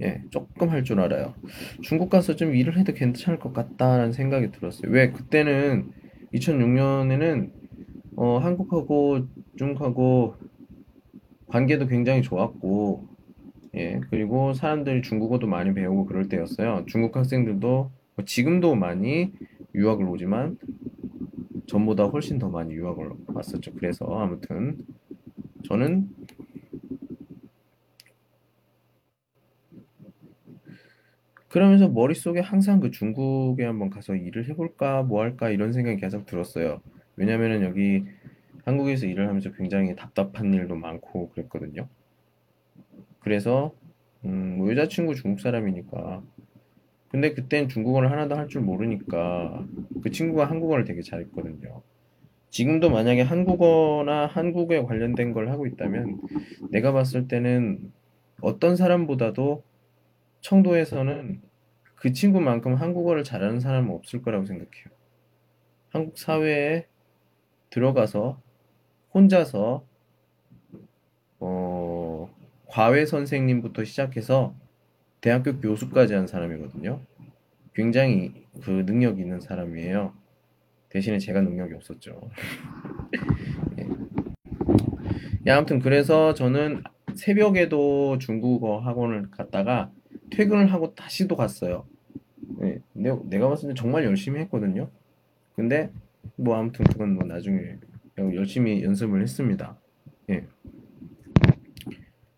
[0.00, 1.34] 예, 조금 할 줄 알아요.
[1.82, 4.90] 중국 가서 좀 일을 해도 괜찮을 것 같다라는 생각이 들었어요.
[4.90, 5.90] 왜 그때는
[6.32, 7.50] 2006년에는
[8.16, 9.26] 어, 한국하고
[9.58, 10.36] 중국하고
[11.48, 13.06] 관계도 굉장히 좋았고
[13.76, 16.84] 예, 그리고 사람들이 중국어도 많이 배우고 그럴 때였어요.
[16.86, 19.32] 중국 학생들도 뭐 지금도 많이
[19.74, 20.58] 유학을 오지만
[21.66, 23.74] 전보다 훨씬 더 많이 유학을 왔었죠.
[23.74, 24.78] 그래서 아무튼
[25.64, 26.08] 저는
[31.48, 36.80] 그러면서 머릿속에 항상 그 중국에 한번 가서 일을 해볼까 뭐 할까 이런 생각이 계속 들었어요.
[37.16, 38.04] 왜냐면은 여기
[38.64, 41.88] 한국에서 일을 하면서 굉장히 답답한 일도 많고 그랬거든요.
[43.20, 43.74] 그래서
[44.24, 46.22] 음, 뭐 여자친구 중국 사람이니까
[47.10, 49.66] 근데 그땐 중국어를 하나도 할 줄 모르니까
[50.02, 51.82] 그 친구가 한국어를 되게 잘했거든요.
[52.50, 56.20] 지금도 만약에 한국어나 한국에 관련된 걸 하고 있다면
[56.70, 57.92] 내가 봤을 때는
[58.40, 59.64] 어떤 사람보다도
[60.42, 61.42] 청도에서는
[61.96, 64.86] 그 친구만큼 한국어를 잘하는 사람은 없을 거라고 생각해요.
[65.90, 66.86] 한국 사회에
[67.70, 68.40] 들어가서
[69.14, 69.84] 혼자서
[71.40, 72.28] 어,
[72.66, 74.54] 과외 선생님부터 시작해서
[75.20, 77.00] 대학교 교수까지 한 사람이거든요.
[77.74, 80.12] 굉장히 그 능력이 있는 사람이에요.
[80.88, 82.30] 대신에 제가 능력이 없었죠.
[83.78, 83.88] 예.
[85.46, 86.82] 야, 아무튼 그래서 저는
[87.14, 89.92] 새벽에도 중국어 학원을 갔다가
[90.30, 91.86] 퇴근을 하고 다시 또 갔어요.
[92.62, 92.80] 예.
[92.92, 94.90] 내가, 내가 봤을 때 정말 열심히 했거든요.
[95.54, 95.90] 근데
[96.36, 97.76] 뭐 아무튼 그건 뭐 나중에
[98.18, 99.78] 열심히 연습을 했습니다.
[100.30, 100.46] 예.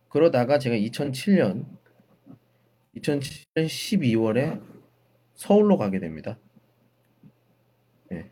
[0.09, 1.65] 그러다가 제가 2007년
[2.97, 4.63] 2007년 12월에
[5.35, 6.39] 서울로 가게 됩니다.
[8.13, 8.31] 예.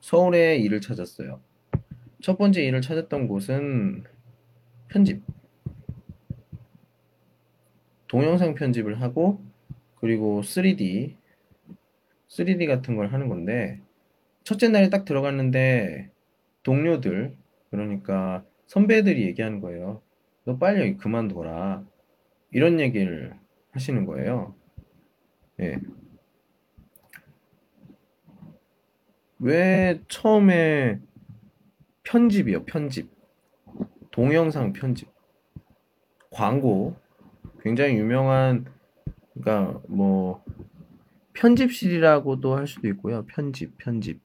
[0.00, 1.40] 서울에 일을 찾았어요.
[2.20, 4.04] 첫 번째 일을 찾았던 곳은
[4.88, 5.22] 편집.
[8.08, 9.42] 동영상 편집을 하고
[9.96, 11.16] 그리고 3D
[12.28, 13.80] 3D 같은 걸 하는 건데
[14.44, 16.10] 첫째 날에 딱 들어갔는데
[16.62, 17.34] 동료들
[17.70, 20.02] 그러니까 선배들이 얘기하는 거예요.
[20.44, 21.84] 너 빨리 여기 그만둬라.
[22.50, 23.34] 이런 얘기를
[23.74, 24.54] 하시는 거예요.
[25.60, 25.80] 예.
[29.40, 31.00] 왜 처음에
[32.04, 33.10] 편집이요, 편집.
[34.10, 35.08] 동영상 편집.
[36.30, 36.96] 광고.
[37.60, 38.66] 굉장히 유명한,
[39.34, 40.44] 그러니까 뭐,
[41.32, 43.26] 편집실이라고도 할 수도 있고요.
[43.26, 44.20] 편집, 편집.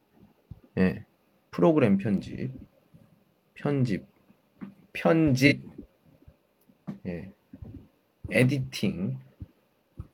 [0.78, 1.04] 예.
[1.50, 2.52] 프로그램 편집.
[3.54, 4.06] 편집.
[4.92, 5.68] 편집.
[7.06, 7.32] 예.
[8.30, 9.18] 에디팅.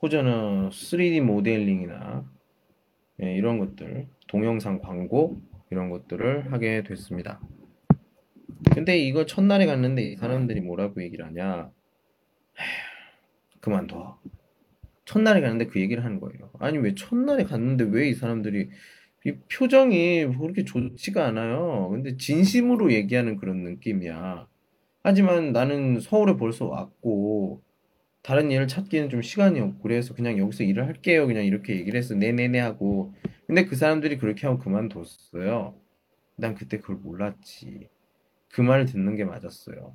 [0.07, 2.25] 혹은 3D 모델링이나
[3.23, 5.41] 예, 이런 것들, 동영상 광고
[5.71, 7.41] 이런 것들을 하게 됐습니다.
[8.73, 11.71] 근데 이거 첫날에 갔는데 이 사람들이 뭐라고 얘기를 하냐?
[13.61, 14.21] 그만둬.
[15.05, 16.51] 첫날에 갔는데 그 얘기를 하는 거예요.
[16.61, 18.69] 아니 왜 첫날에 갔는데 왜 이 사람들이
[19.25, 21.89] 이 표정이 그렇게 좋지가 않아요.
[21.91, 24.47] 근데 진심으로 얘기하는 그런 느낌이야.
[25.03, 27.63] 하지만 나는 서울에 벌써 왔고
[28.27, 31.29] 다른 일을 찾기는 좀 시간이 없고 그래서 그냥 여기서 일을 할게요.
[31.29, 33.15] 그냥 이렇게 얘기를 해서 네네네 하고
[33.47, 35.77] 근데 그 사람들이 그렇게 하고 그만뒀어요.
[36.35, 37.89] 난 그때 그걸 몰랐지.
[38.49, 39.95] 그 말을 듣는 게 맞았어요.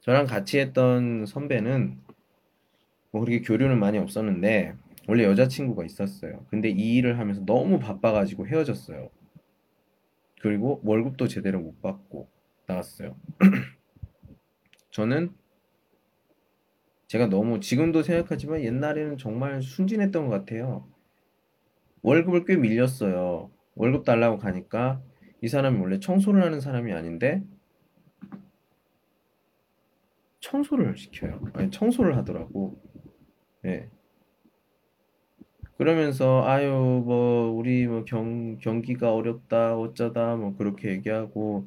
[0.00, 2.02] 저랑 같이 했던 선배는
[3.10, 4.74] 뭐 그렇게 교류는 많이 없었는데
[5.08, 6.44] 원래 여자친구가 있었어요.
[6.50, 9.08] 근데 이 일을 하면서 너무 바빠가지고 헤어졌어요.
[10.42, 12.28] 그리고 월급도 제대로 못 받고
[12.66, 13.16] 나갔어요.
[14.92, 15.39] 저는
[17.10, 20.86] 제가 너무 지금도 생각하지만 옛날에는 정말 순진했던 것 같아요.
[22.02, 23.50] 월급을 꽤 밀렸어요.
[23.74, 25.02] 월급 달라고 가니까
[25.42, 27.42] 이 사람이 원래 청소를 하는 사람이 아닌데
[30.38, 31.40] 청소를 시켜요.
[31.54, 32.80] 아니 청소를 하더라고.
[33.64, 33.88] 예.
[35.78, 41.66] 그러면서 아유 뭐 우리 뭐 경, 경기가 어렵다 어쩌다 뭐 그렇게 얘기하고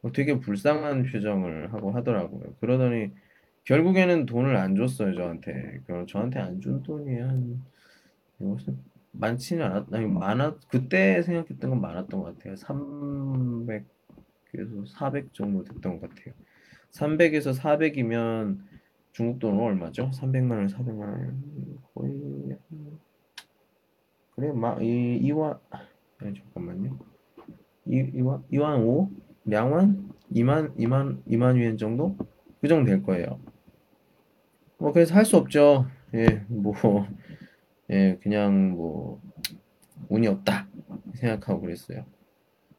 [0.00, 2.54] 뭐 되게 불쌍한 표정을 하고 하더라고요.
[2.60, 3.12] 그러더니
[3.68, 5.80] 결국에는 돈을 안 줬어요 저한테.
[5.86, 7.62] 그 저한테 안 준 돈이 한
[9.12, 12.54] 많지는 않았 아니 많았 그때 생각했던 건 많았던 것 같아요.
[12.54, 13.84] 300에서
[14.86, 16.34] 400 정도 됐던 것 같아요.
[16.92, 18.58] 300에서 400이면
[19.12, 20.10] 중국 돈은 얼마죠?
[20.14, 22.56] 300만 원, 400만 원 거의
[24.34, 25.58] 그래 막이 이완
[26.18, 26.98] 아니 잠깐만요.
[27.84, 29.10] 이 이완 이완 5
[29.46, 32.16] 2만 2만 2만 2만 위엔 정도
[32.62, 33.40] 그 정도 될 거예요.
[34.78, 35.86] 뭐 그래서 할 수 없죠.
[36.14, 36.74] 예, 뭐
[37.90, 39.20] 예, 그냥 뭐
[40.08, 40.68] 운이 없다
[41.14, 42.06] 생각하고 그랬어요.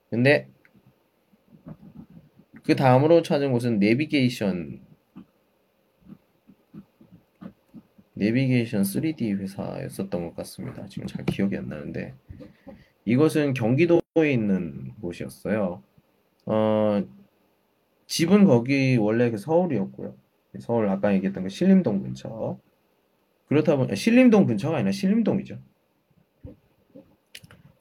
[0.09, 0.47] 근데
[2.63, 4.81] 그 다음으로 찾은 곳은 내비게이션
[8.13, 10.85] 내비게이션 3D 회사였었던 것 같습니다.
[10.87, 12.15] 지금 잘 기억이 안 나는데
[13.05, 15.83] 이것은 경기도에 있는 곳이었어요.
[16.45, 17.03] 어,
[18.07, 20.15] 집은 거기 원래 그 서울이었고요.
[20.59, 22.59] 서울 아까 얘기했던 그 신림동 근처.
[23.47, 25.59] 그렇다 보니 신림동 근처가 아니라 신림동이죠.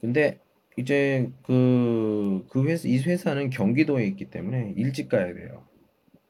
[0.00, 0.40] 근데
[0.76, 5.66] 이제 그, 그 회사, 이 회사는 경기도에 있기 때문에 일찍 가야 돼요.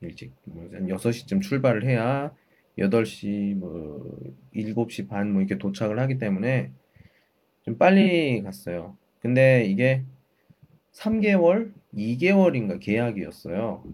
[0.01, 0.33] 일찍.
[0.45, 2.33] 뭐한 6시쯤 출발을 해야
[2.79, 4.01] 8시, 뭐,
[4.55, 6.71] 7시 반, 뭐, 이렇게 도착을 하기 때문에
[7.63, 8.97] 좀 빨리 갔어요.
[9.21, 10.05] 근데 이게
[10.93, 13.85] 3개월, 2개월인가 계약이었어요.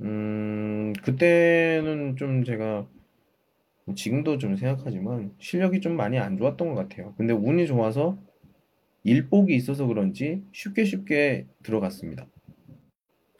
[0.00, 2.86] 음, 그때는 좀 제가
[3.96, 7.14] 지금도 좀 생각하지만 실력이 좀 많이 안 좋았던 것 같아요.
[7.16, 8.18] 근데 운이 좋아서
[9.04, 12.26] 일복이 있어서 그런지 쉽게 쉽게 들어갔습니다.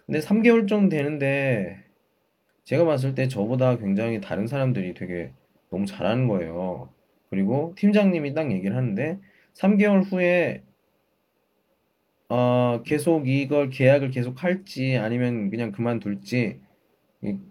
[0.07, 1.85] 근데 3개월 정도 되는데
[2.65, 5.33] 제가 봤을 때 저보다 굉장히 다른 사람들이 되게
[5.71, 6.93] 너무 잘하는 거예요.
[7.31, 9.19] 그리고 팀장님이 딱 얘기를 하는데
[9.55, 10.63] 3개월 후에
[12.29, 16.61] 어, 계속 이걸 계약을 계속 할지 아니면 그냥 그만둘지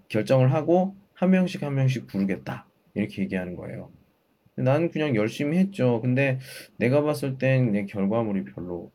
[0.10, 2.68] 결정을 하고 한 명씩 한 명씩 부르겠다.
[2.94, 3.92] 이렇게 얘기하는 거예요.
[4.56, 6.02] 나는 그냥 열심히 했죠.
[6.02, 6.40] 근데
[6.78, 8.92] 내가 봤을 땐 내 결과물이 별로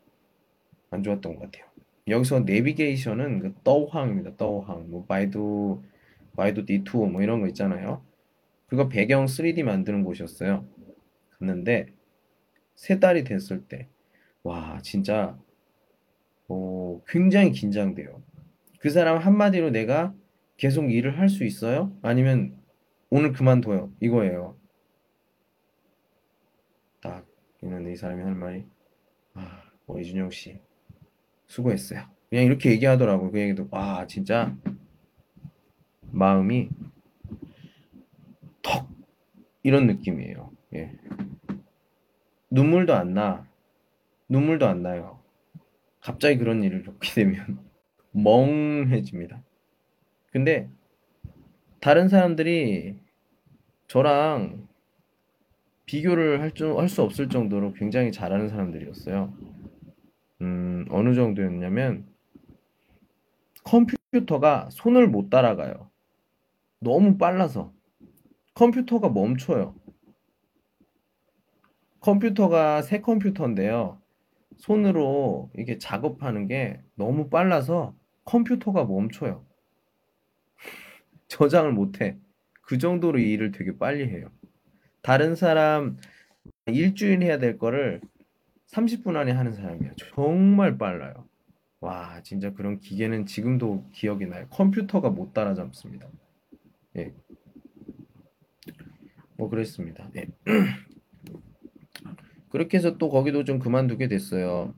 [0.91, 1.67] 안 좋았던 것 같아요.
[2.09, 4.37] 여기서 내비게이션은 그 떠황입니다.
[4.37, 4.91] 떠황.
[4.91, 5.83] 뭐 바이두
[6.37, 8.05] 바이두 디투어 뭐 이런 거 있잖아요.
[8.67, 10.67] 그거 배경 3D 만드는 곳이었어요.
[11.39, 11.87] 갔는데
[12.75, 13.89] 세 달이 됐을 때
[14.43, 15.39] 와, 진짜
[16.53, 18.23] 어, 굉장히 긴장돼요.
[18.79, 20.15] 그 사람 한마디로 내가
[20.59, 21.97] 계속 일을 할 수 있어요?
[22.03, 22.57] 아니면
[23.11, 23.93] 오늘 그만둬요.
[24.01, 24.57] 이거예요.
[27.01, 27.27] 딱
[27.63, 28.65] 있는데 이 사람이 하는 말이
[29.35, 30.61] 아, 뭐 이준영 씨
[31.47, 32.03] 수고했어요.
[32.29, 33.31] 그냥 이렇게 얘기하더라고.
[33.31, 34.55] 그 얘기도 와 진짜
[36.11, 36.69] 마음이
[38.63, 38.89] 턱
[39.63, 40.51] 이런 느낌이에요.
[40.75, 40.93] 예.
[42.51, 43.47] 눈물도 안 나.
[44.29, 45.22] 눈물도 안 나요.
[46.03, 47.59] 갑자기 그런 일을 겪게 되면
[48.13, 49.43] 멍해집니다.
[50.33, 50.69] 근데
[51.81, 53.01] 다른 사람들이
[53.87, 54.69] 저랑
[55.87, 59.33] 비교를 할수 없을 정도로 굉장히 잘하는 사람들이었어요.
[60.41, 62.07] 음, 어느 정도였냐면
[63.65, 65.91] 컴퓨터가 손을 못 따라가요.
[66.81, 67.73] 너무 빨라서
[68.55, 69.75] 컴퓨터가 멈춰요.
[72.01, 74.02] 컴퓨터가 새 컴퓨터인데요.
[74.59, 77.95] 손으로 이게 작업하는 게 너무 빨라서
[78.25, 79.45] 컴퓨터가 멈춰요.
[81.29, 82.19] 저장을 못해.
[82.63, 84.29] 그 정도로 일을 되게 빨리 해요.
[85.03, 85.97] 다른 사람
[86.67, 88.01] 일주일 해야 될 거를
[88.69, 89.93] 30분 안에 하는 사람이야.
[89.97, 91.27] 정말 빨라요.
[91.81, 94.47] 와, 진짜 그런 기계는 지금도 기억이 나요.
[94.51, 96.09] 컴퓨터가 못 따라잡습니다.
[96.97, 97.13] 예.
[99.37, 100.09] 뭐 그랬습니다.
[100.17, 100.27] 예.
[102.53, 104.75] 그렇게 해서 또 거기도 좀 그만두게 됐어요.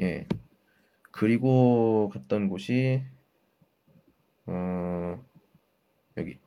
[0.00, 0.26] 예.
[1.10, 3.02] 그리고 갔던 곳이
[4.46, 5.24] 어
[6.18, 6.38] 여기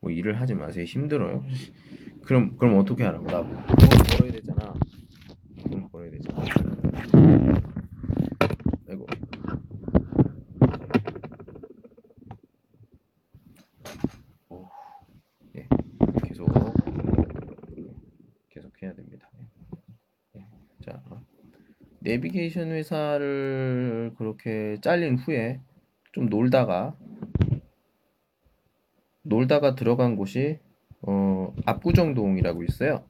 [0.00, 0.84] 뭐 일을 하지 마세요.
[0.84, 1.44] 힘들어요.
[2.24, 3.26] 그럼 그럼 어떻게 하라고?
[3.26, 4.74] 나 돈 벌어야 되잖아.
[5.70, 6.44] 돈 벌어야 되잖아.
[8.88, 9.06] 아이고.
[14.50, 14.66] 오,
[15.56, 15.66] 예,
[16.24, 16.46] 계속
[18.50, 19.28] 계속 해야 됩니다.
[20.36, 20.46] 예.
[20.84, 21.02] 자,
[22.12, 25.60] 내비게이션 회사를 그렇게 잘린 후에
[26.12, 26.94] 좀 놀다가
[29.22, 30.58] 놀다가 들어간 곳이
[31.00, 33.04] 어, 압구정동이라고 있어요.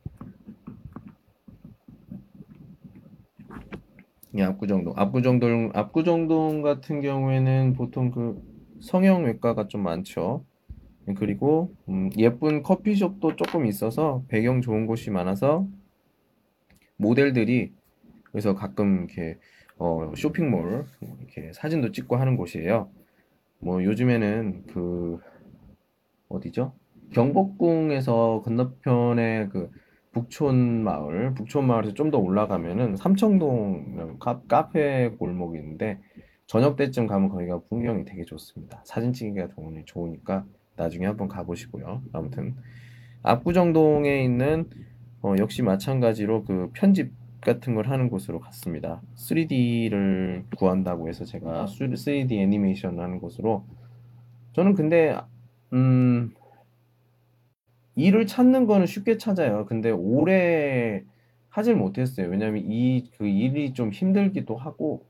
[4.37, 4.95] 예, 압구정동.
[4.97, 8.41] 압구정동, 압구정동 같은 경우에는 보통 그
[8.81, 10.45] 성형외과가 좀 많죠.
[11.17, 15.67] 그리고 음, 예쁜 커피숍도 조금 있어서 배경 좋은 곳이 많아서
[16.97, 17.73] 모델들이
[18.33, 19.39] 그래서 가끔 이렇게
[19.79, 20.85] 어, 쇼핑몰
[21.21, 22.91] 이렇게 사진도 찍고 하는 곳이에요.
[23.61, 25.19] 뭐 요즘에는 그
[26.29, 26.73] 어디죠?
[27.13, 29.71] 경복궁에서 건너편에 그
[30.13, 35.99] 북촌 마을, 북촌 마을에서 좀 더 올라가면은 삼청동 카, 카페 골목이 있는데
[36.47, 38.83] 저녁 때쯤 가면 거기가 풍경이 되게 좋습니다.
[38.85, 40.45] 사진 찍기가 너무 좋으니까
[40.77, 42.03] 나중에 한번 가보시고요.
[42.13, 42.57] 아무튼
[43.23, 44.69] 압구정동에 있는
[45.23, 47.13] 어, 역시 마찬가지로 그 편집
[47.43, 49.03] 같은 걸 하는 곳으로 갔습니다.
[49.17, 53.67] 3D를 구한다고 해서 제가 3D 애니메이션 하는 곳으로
[54.55, 55.17] 저는 근데
[55.73, 56.35] 음
[57.95, 59.67] 일을 찾는 거는 쉽게 찾아요.
[59.67, 61.05] 근데 오래
[61.51, 62.29] 하질 못했어요.
[62.29, 65.07] 왜냐면 이 그 일이 좀 힘들기도 하고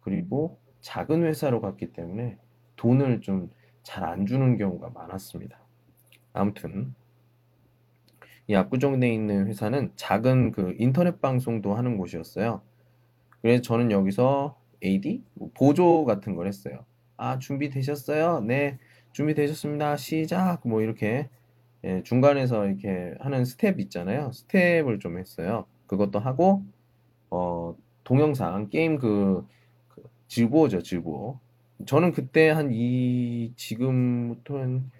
[0.00, 2.36] 그리고 작은 회사로 갔기 때문에
[2.76, 3.50] 돈을 좀
[3.82, 5.58] 잘 안 주는 경우가 많았습니다.
[6.34, 6.94] 아무튼
[8.50, 12.62] 이 압구정에 있는 회사는 작은 그 인터넷 방송도 하는 곳이었어요.
[13.42, 16.84] 그래서 저는 여기서 AD 뭐 보조 같은 걸 했어요.
[17.16, 18.40] 아 준비되셨어요?
[18.42, 18.78] 네
[19.12, 19.96] 준비되셨습니다.
[19.96, 21.28] 시작 뭐 이렇게
[21.84, 24.32] 예, 중간에서 이렇게 하는 스텝 있잖아요.
[24.32, 25.66] 스텝을 좀 했어요.
[25.86, 26.64] 그것도 하고
[27.30, 29.46] 어 동영상 게임 그,
[29.88, 31.38] 그 질보죠 질보.
[31.86, 34.90] 저는 그때 한 이 지금부터는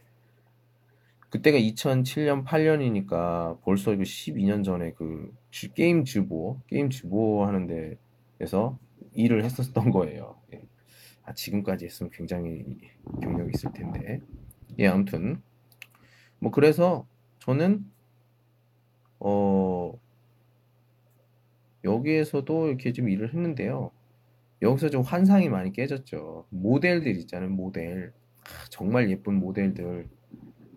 [1.31, 5.33] 그때가 2007년 8년이니까 벌써 이거 12년 전에 그
[5.75, 7.99] 게임 주보 게임 주보 하는 데
[8.41, 8.79] 에서
[9.13, 10.37] 일을 했었던 거예요.
[10.55, 10.63] 예.
[11.25, 12.79] 아, 지금까지 했으면 굉장히
[13.23, 14.21] 경력이 있을 텐데.
[14.79, 15.43] 예, 아무튼
[16.39, 17.07] 뭐 그래서
[17.41, 17.85] 저는
[19.19, 19.93] 어
[21.85, 23.91] 여기에서도 이렇게 좀 일을 했는데요.
[24.63, 26.47] 여기서 좀 환상이 많이 깨졌죠.
[26.51, 28.13] 모델들 있잖아요, 모델.
[28.71, 30.09] 정말 예쁜 모델들.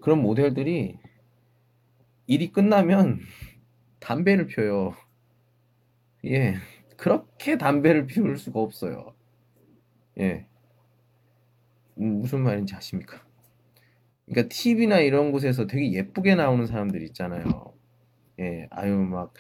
[0.04, 1.00] 그런 모델들이
[2.28, 3.22] 일이 끝나면
[4.02, 4.94] 담배를 펴요.
[6.26, 6.56] 예.
[6.98, 9.16] 그렇게 담배를 피울 수가 없어요.
[10.20, 10.46] 예.
[12.00, 13.24] 음, 무슨 말인지 아십니까?
[14.26, 17.74] 그러니까 TV나 이런 곳에서 되게 예쁘게 나오는 사람들 있잖아요.
[18.40, 19.34] 예, 아유, 막,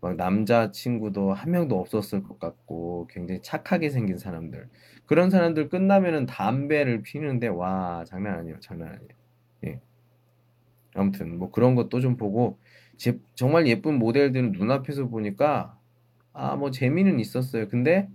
[0.00, 4.68] 막 남자 친구도 한 명도 없었을 것 같고, 굉장히 착하게 생긴 사람들.
[5.06, 8.60] 그런 사람들 끝나면은 담배를 피는데, 와, 장난 아니에요.
[8.60, 9.08] 장난 아니에요.
[9.66, 9.80] 예.
[10.94, 12.58] 아무튼 뭐 그런 것도 좀 보고
[12.96, 15.78] 제, 정말 예쁜 모델들은 눈앞에서 보니까
[16.32, 17.68] 아 뭐 재미는 있었어요.
[17.68, 18.08] 근데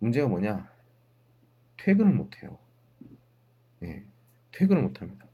[0.00, 0.70] 문제가 뭐냐?
[1.76, 2.58] 퇴근을 못 해요.
[3.82, 4.04] 예.
[4.52, 5.26] 퇴근을 못 합니다.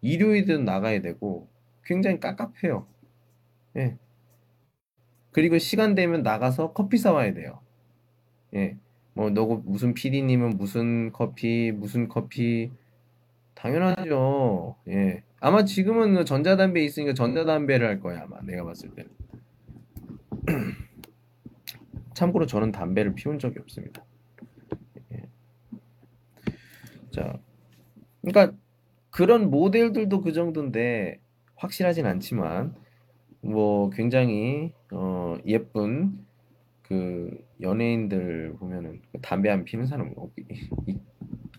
[0.00, 1.48] 일요일은 나가야 되고
[1.84, 2.86] 굉장히 깝깝해요.
[3.76, 3.98] 예.
[5.32, 7.60] 그리고 시간 되면 나가서 커피 사와야 돼요.
[8.54, 8.76] 예.
[9.14, 12.70] 뭐 너고 무슨 PD님은 무슨 커피, 무슨 커피
[13.54, 14.76] 당연하죠.
[14.88, 15.22] 예.
[15.40, 19.10] 아마 지금은 그 전자담배 있으니까 전자담배를 할 거야 아마 내가 봤을 때는.
[22.14, 24.04] 참고로 저는 담배를 피운 적이 없습니다.
[25.12, 25.22] 예.
[27.10, 27.38] 자,
[28.22, 28.56] 그러니까
[29.10, 31.20] 그런 모델들도 그 정도인데
[31.56, 32.74] 확실하진 않지만
[33.40, 36.24] 뭐 굉장히 어 예쁜
[36.82, 40.32] 그 연예인들 보면은 담배 안 피는 사람 없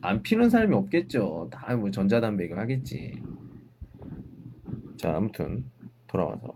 [0.01, 1.49] 안 피는 사람이 없겠죠.
[1.51, 3.21] 다 뭐 전자담배를 하겠지.
[4.97, 5.65] 자, 아무튼
[6.07, 6.55] 돌아와서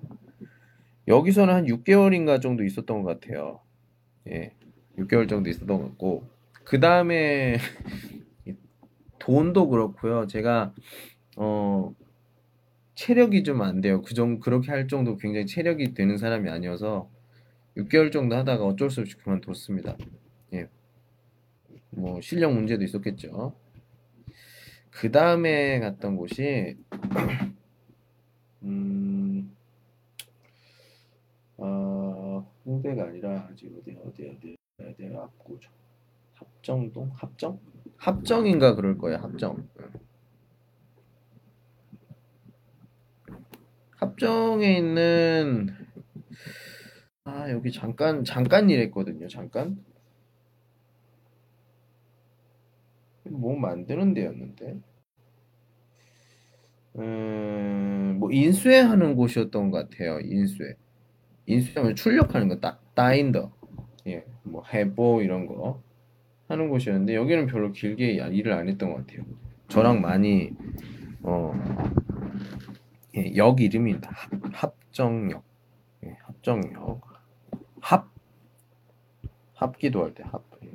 [1.08, 3.62] 여기서는 한 6개월인가 정도 있었던 것 같아요.
[4.30, 4.54] 예,
[4.98, 6.26] 6개월 정도 있었던 것 같고
[6.64, 7.58] 그 다음에
[9.20, 10.28] 돈도 그렇고요.
[10.28, 10.74] 제가
[11.38, 11.94] 어
[12.96, 14.02] 체력이 좀 안 돼요.
[14.02, 17.10] 그 정도 그렇게 할 정도 굉장히 체력이 되는 사람이 아니어서
[17.78, 19.98] 6개월 정도 하다가 어쩔 수 없이 그만뒀습니다.
[20.54, 20.68] 예.
[21.92, 23.54] 뭐 실력 문제도 있었겠죠.
[24.92, 26.78] 그 다음에 갔던 곳이
[28.64, 29.56] 음,
[31.58, 35.72] 어, 홍대가 아니라 지금 어디 어디 어디 어디 압구정.
[36.36, 37.12] 합정동?
[37.14, 37.60] 합정?
[37.98, 39.68] 합정인가 그럴 거야 합정.
[43.98, 45.70] 합정에 있는
[47.24, 49.84] 아 여기 잠깐 잠깐 일했거든요 잠깐.
[53.24, 54.82] 뭐 만드는 데였는데
[56.98, 60.20] 음, 뭐 인수해하는 곳이었던 것 같아요.
[60.22, 60.76] 인수해.
[61.46, 63.52] 인수하면 출력하는 거, 따, 따인더.
[64.08, 65.82] 예, 뭐 해보 이런 거
[66.48, 69.26] 하는 곳이었는데 여기는 별로 길게 일을 안 했던 것 같아요.
[69.70, 70.52] 저랑 많이
[71.24, 71.54] 어,
[73.16, 75.44] 예, 역 이름이 합, 합정역,
[76.06, 77.02] 예, 합정역,
[77.82, 78.10] 합
[79.54, 80.72] 합기도 할 때 합, 예,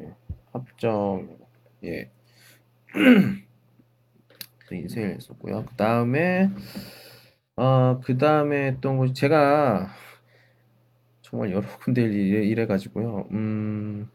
[0.00, 0.14] 예,
[0.52, 1.36] 합정,
[1.84, 2.10] 예.
[4.72, 5.64] 그때부터 인쇄를 했었고요.
[5.66, 6.50] 그 다음에
[7.56, 9.90] 어, 그 다음에 했던 곳이 제가
[11.20, 13.28] 정말 여러 군데 일해, 일해 가지고요.
[13.30, 14.08] 음,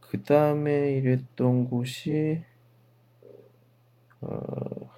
[0.00, 2.42] 그 다음에 일했던 곳이
[4.20, 4.90] 어,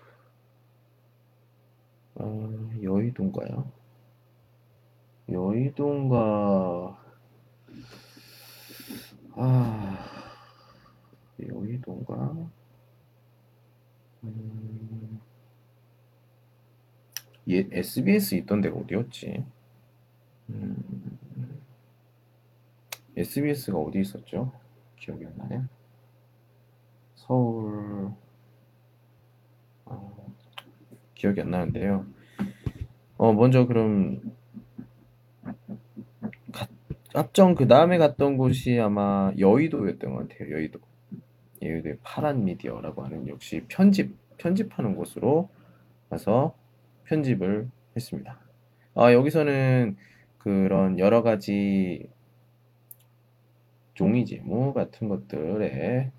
[2.17, 3.73] 어, 여의도인가요?
[5.29, 6.99] 여의도인가?
[9.39, 10.26] 아,
[11.41, 12.51] 여의도인가?
[14.25, 15.21] 음,
[17.49, 19.45] 예, SBS 있던 데가 어디였지?
[20.51, 21.61] 음,
[23.17, 24.53] SBS가 어디 있었죠?
[24.97, 25.63] 기억이 안 나네.
[27.15, 28.11] 서울,
[29.85, 30.35] 어,
[31.15, 32.07] 기억이 안 나는데요.
[33.17, 34.21] 어, 먼저 그럼
[36.53, 36.69] 가,
[37.15, 40.53] 합정 그 다음에 갔던 곳이 아마 여의도였던 것 같아요.
[40.53, 40.81] 여의도.
[41.63, 45.49] 여의도의 파란 미디어라고 하는 역시 편집 편집하는 곳으로
[46.11, 46.55] 가서
[47.05, 48.39] 편집을 했습니다.
[48.95, 49.97] 아, 여기서는
[50.39, 52.09] 그런 여러 가지
[53.95, 56.13] 종이 제무 같은 것들에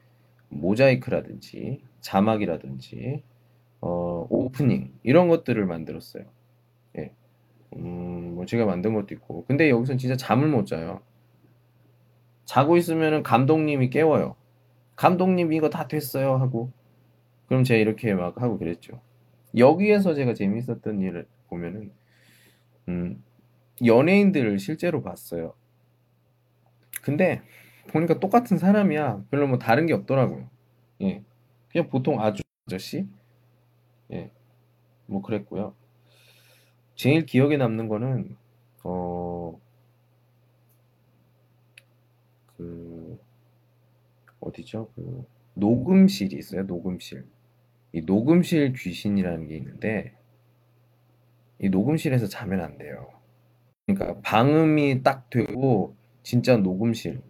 [0.50, 3.24] 모자이크라든지 자막이라든지
[3.82, 6.24] 어, 오프닝 이런 것들을 만들었어요.
[6.98, 7.12] 예.
[7.76, 9.46] 음, 뭐 제가 만든 것도 있고.
[9.48, 11.02] 근데 여기선 진짜 잠을 못 자요.
[12.46, 14.36] 자고 있으면은 감독님이 깨워요.
[14.98, 16.72] 감독님 이거 다 됐어요 하고.
[17.48, 19.00] 그럼 제가 이렇게 막 하고 그랬죠.
[19.56, 21.94] 여기에서 제가 재밌었던 일을 보면은
[22.90, 23.24] 음,
[23.86, 25.54] 연예인들을 실제로 봤어요.
[27.02, 27.42] 근데
[27.88, 29.24] 보니까 똑같은 사람이야.
[29.32, 30.50] 별로 뭐 다른 게 없더라고요.
[31.04, 31.24] 예.
[31.70, 33.08] 그냥 보통 아주 아저씨?
[34.12, 34.32] 예.
[35.06, 35.74] 뭐 그랬고요.
[36.96, 38.36] 제일 기억에 남는 거는
[38.84, 39.60] 어,
[42.58, 43.07] 그
[44.48, 44.90] 어디죠?
[44.96, 45.26] 그
[45.56, 46.64] 녹음실이 있어요.
[46.64, 47.26] 녹음실.
[47.94, 50.14] 이 녹음실 귀신이라는 게 있는데
[51.60, 53.08] 이 녹음실에서 자면 안 돼요.
[53.86, 57.22] 그러니까 방음이 딱 되고 진짜 녹음실,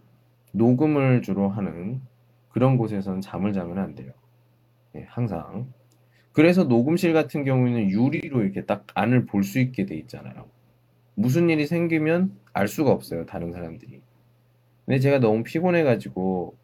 [0.52, 2.02] 녹음을 주로 하는
[2.50, 4.12] 그런 곳에서는 잠을 자면 안 돼요.
[4.96, 5.72] 예, 항상.
[6.32, 10.48] 그래서 녹음실 같은 경우에는 유리로 이렇게 딱 안을 볼 수 있게 돼 있잖아요.
[11.14, 14.02] 무슨 일이 생기면 알 수가 없어요, 다른 사람들이.
[14.86, 16.56] 근데 제가 너무 피곤해가지고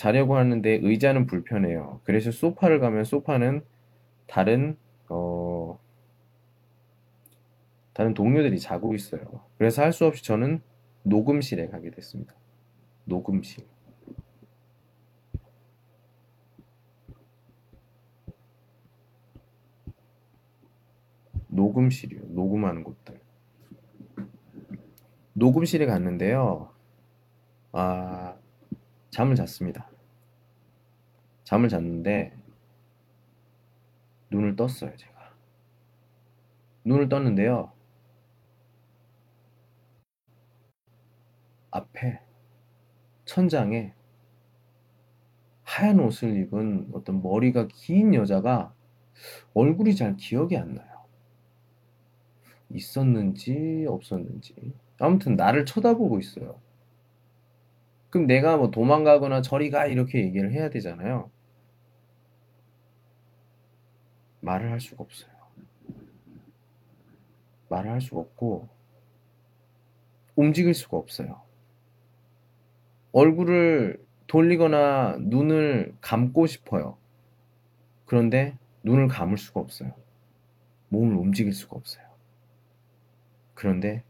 [0.00, 2.00] 자려고 하는데 의자는 불편해요.
[2.04, 3.62] 그래서 소파를 가면 소파는
[4.26, 4.78] 다른
[5.10, 5.78] 어
[7.92, 9.44] 다른 동료들이 자고 있어요.
[9.58, 10.62] 그래서 할 수 없이 저는
[11.02, 12.34] 녹음실에 가게 됐습니다.
[13.04, 13.66] 녹음실.
[21.48, 22.22] 녹음실이요.
[22.28, 23.20] 녹음하는 곳들.
[25.34, 26.70] 녹음실에 갔는데요.
[27.72, 28.36] 아,
[29.10, 29.89] 잠을 잤습니다.
[31.50, 32.32] 잠을 잤는데
[34.30, 35.34] 눈을 떴어요, 제가.
[36.84, 37.72] 눈을 떴는데요.
[41.72, 42.20] 앞에
[43.24, 43.94] 천장에
[45.64, 48.72] 하얀 옷을 입은 어떤 머리가 긴 여자가
[49.52, 51.04] 얼굴이 잘 기억이 안 나요.
[52.68, 54.54] 있었는지 없었는지.
[55.00, 56.60] 아무튼 나를 쳐다보고 있어요.
[58.10, 61.28] 그럼 내가 뭐 도망가거나 저리 가 이렇게 얘기를 해야 되잖아요.
[64.40, 65.30] 말을 할 수가 없어요.
[67.68, 68.68] 말을 할 수가 없고
[70.36, 71.42] 움직일 수가 없어요.
[73.12, 76.96] 얼굴을 돌리거나 눈을 감고 싶어요.
[78.06, 79.92] 그런데 눈을 감을 수가 없어요.
[80.88, 82.04] 몸을 움직일 수가 없어요.
[83.54, 84.02] 그런데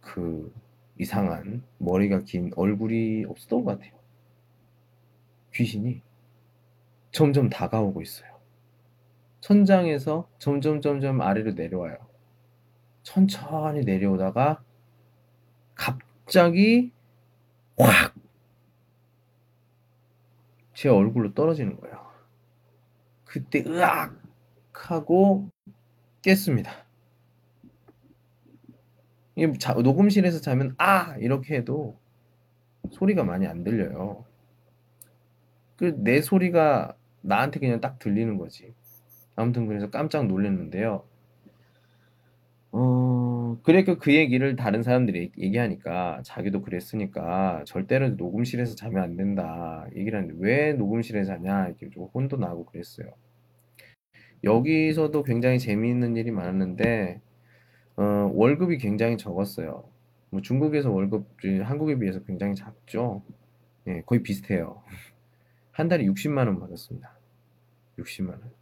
[0.00, 0.52] 그
[0.98, 3.98] 이상한 머리가 긴 얼굴이 없었던 것 같아요.
[5.54, 6.02] 귀신이
[7.10, 8.29] 점점 다가오고 있어요.
[9.40, 11.96] 천장에서 점점 점점 아래로 내려와요.
[13.02, 14.62] 천천히 내려오다가
[15.74, 16.92] 갑자기
[17.78, 18.14] 확!
[20.74, 22.10] 제 얼굴로 떨어지는 거예요.
[23.24, 24.20] 그때 으악!
[24.72, 25.50] 하고
[26.22, 26.72] 깼습니다.
[29.58, 31.16] 자, 녹음실에서 자면 아!
[31.18, 31.98] 이렇게 해도
[32.92, 34.24] 소리가 많이 안 들려요.
[35.76, 38.74] 그 내 소리가 나한테 그냥 딱 들리는 거지.
[39.36, 41.04] 아무튼 그래서 깜짝 놀랐는데요.
[42.72, 50.18] 어, 그러니까 그 얘기를 다른 사람들이 얘기하니까 자기도 그랬으니까 절대로 녹음실에서 자면 안 된다 얘기를
[50.18, 53.08] 하는데 왜 녹음실에서 자냐 이렇게 좀 혼도 나고 그랬어요.
[54.44, 57.20] 여기서도 굉장히 재미있는 일이 많았는데
[57.96, 59.84] 어, 월급이 굉장히 적었어요.
[60.30, 63.22] 뭐 중국에서 월급이 한국에 비해서 굉장히 작죠.
[63.88, 64.82] 예, 거의 비슷해요.
[65.72, 67.18] 한 달에 60만 원 받았습니다.
[67.98, 68.59] 60만 원.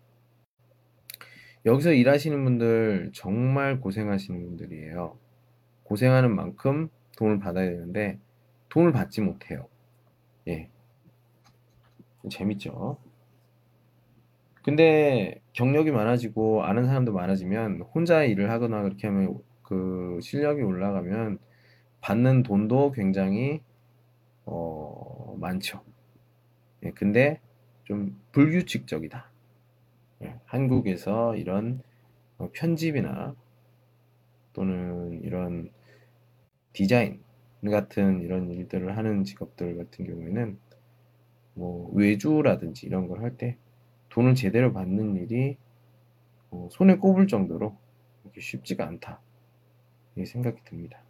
[1.69, 5.19] 여기서 일하시는 분들 정말 고생하시는 분들이에요.
[5.83, 6.89] 고생하는 만큼
[7.19, 8.19] 돈을 받아야 되는데
[8.71, 9.69] 돈을 받지 못해요.
[10.49, 10.71] 예.
[12.31, 12.97] 재밌죠.
[14.63, 21.39] 근데 경력이 많아지고 아는 사람도 많아지면 혼자 일을 하거나 그렇게 하면 그 실력이 올라가면
[22.01, 23.61] 받는 돈도 굉장히
[24.47, 25.83] 어, 많죠.
[26.83, 27.41] 예, 근데
[27.85, 29.31] 좀 불규칙적이다.
[30.23, 31.83] 예, 한국에서 이런
[32.39, 33.35] 어, 편집이나
[34.53, 35.71] 또는 이런
[36.73, 37.23] 디자인
[37.65, 40.59] 같은 이런 일들을 하는 직업들 같은 경우에는
[41.55, 43.57] 뭐 외주라든지 이런 걸 할 때
[44.11, 45.57] 돈을 제대로 받는 일이
[46.51, 47.77] 어, 손에 꼽을 정도로
[48.39, 49.21] 쉽지가 않다.
[50.17, 51.01] 이 생각이 듭니다.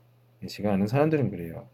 [0.48, 1.68] 제가 아는 사람들은 그래요.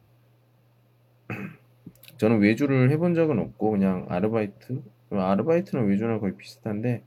[2.18, 7.02] 저는 외주를 해본 적은 없고 그냥 아르바이트, 아르바이트는 외주랑 거의 비슷한데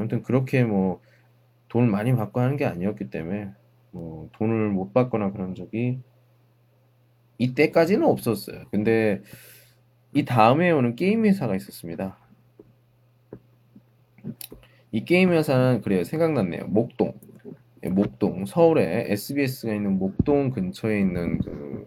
[0.00, 1.02] 아무튼 그렇게 뭐
[1.68, 3.50] 돈을 많이 받고 하는 게 아니었기 때문에
[3.90, 6.00] 뭐 돈을 못 받거나 그런 적이
[7.36, 8.64] 이때까지는 없었어요.
[8.70, 9.20] 근데
[10.14, 12.16] 이 다음에 오는 게임 회사가 있었습니다.
[14.90, 16.02] 이 게임 회사는 그래요.
[16.02, 16.66] 생각났네요.
[16.68, 17.12] 목동.
[17.84, 21.86] 예, 목동 서울에 SBS가 있는 목동 근처에 있는 그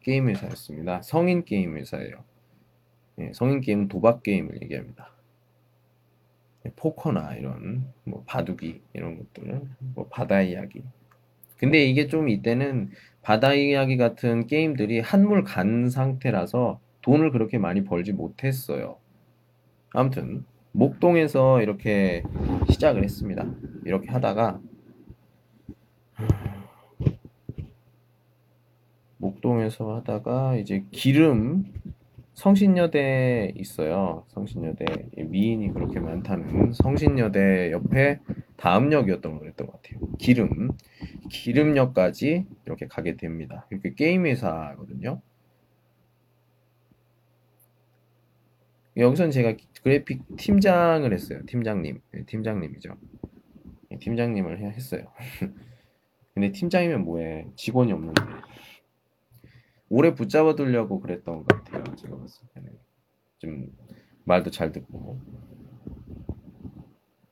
[0.00, 1.00] 게임 회사였습니다.
[1.02, 2.22] 성인 게임 회사예요.
[3.18, 5.10] 예, 성인 게임 도박 게임을 얘기합니다.
[6.66, 9.62] 예, 포커나 이런 뭐 바둑이 이런 것들,
[9.94, 10.82] 뭐 바다 이야기.
[11.56, 12.90] 근데 이게 좀 이때는
[13.22, 18.96] 바다 이야기 같은 게임들이 한물 간 상태라서 돈을 그렇게 많이 벌지 못했어요.
[19.92, 22.22] 아무튼 목동에서 이렇게
[22.70, 23.44] 시작을 했습니다.
[23.84, 24.60] 이렇게 하다가
[29.18, 31.64] 목동에서 하다가 이제 기름
[32.34, 34.24] 성신여대 있어요.
[34.28, 34.84] 성신여대
[35.16, 38.20] 미인이 그렇게 많다는 성신여대 옆에
[38.56, 40.00] 다음역이었던 거였던 것 같아요.
[40.18, 40.70] 기름
[41.30, 43.66] 기름역까지 이렇게 가게 됩니다.
[43.70, 45.20] 이렇게 게임 회사거든요.
[48.96, 51.40] 여기서는 제가 그래픽 팀장을 했어요.
[51.46, 52.96] 팀장님, 네, 팀장님이죠.
[53.90, 55.04] 네, 팀장님을 했어요.
[56.34, 57.46] 근데 팀장이면 뭐해?
[57.56, 58.22] 직원이 없는데.
[59.90, 61.82] 오래 붙잡아 두려고 그랬던 것 같아요.
[61.96, 62.78] 제가 봤을 때는.
[63.38, 63.76] 좀
[64.24, 65.20] 말도 잘 듣고.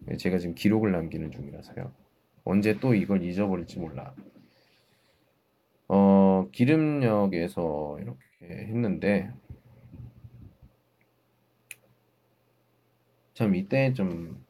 [0.00, 1.92] 네, 제가 지금 기록을 남기는 중이라서요.
[2.44, 4.12] 언제 또 이걸 잊어버릴지 몰라.
[5.86, 9.32] 어, 기름역에서 이렇게 했는데,
[13.34, 14.44] 참 이때 좀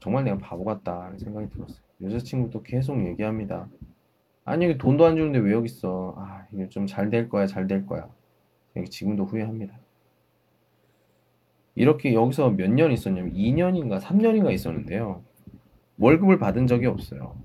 [0.00, 1.82] 정말 내가 바보 같다 생각이 들었어요.
[2.00, 3.68] 여자친구도 계속 얘기합니다.
[4.44, 6.14] 아니 돈도 안 주는데 왜 여기 있어?
[6.18, 8.08] 아 이게 좀 잘 될 거야 잘 될 거야.
[8.90, 9.78] 지금도 후회합니다.
[11.74, 15.22] 이렇게 여기서 몇 년 있었냐면 2년인가 3년인가 있었는데요.
[15.98, 17.36] 월급을 받은 적이 없어요.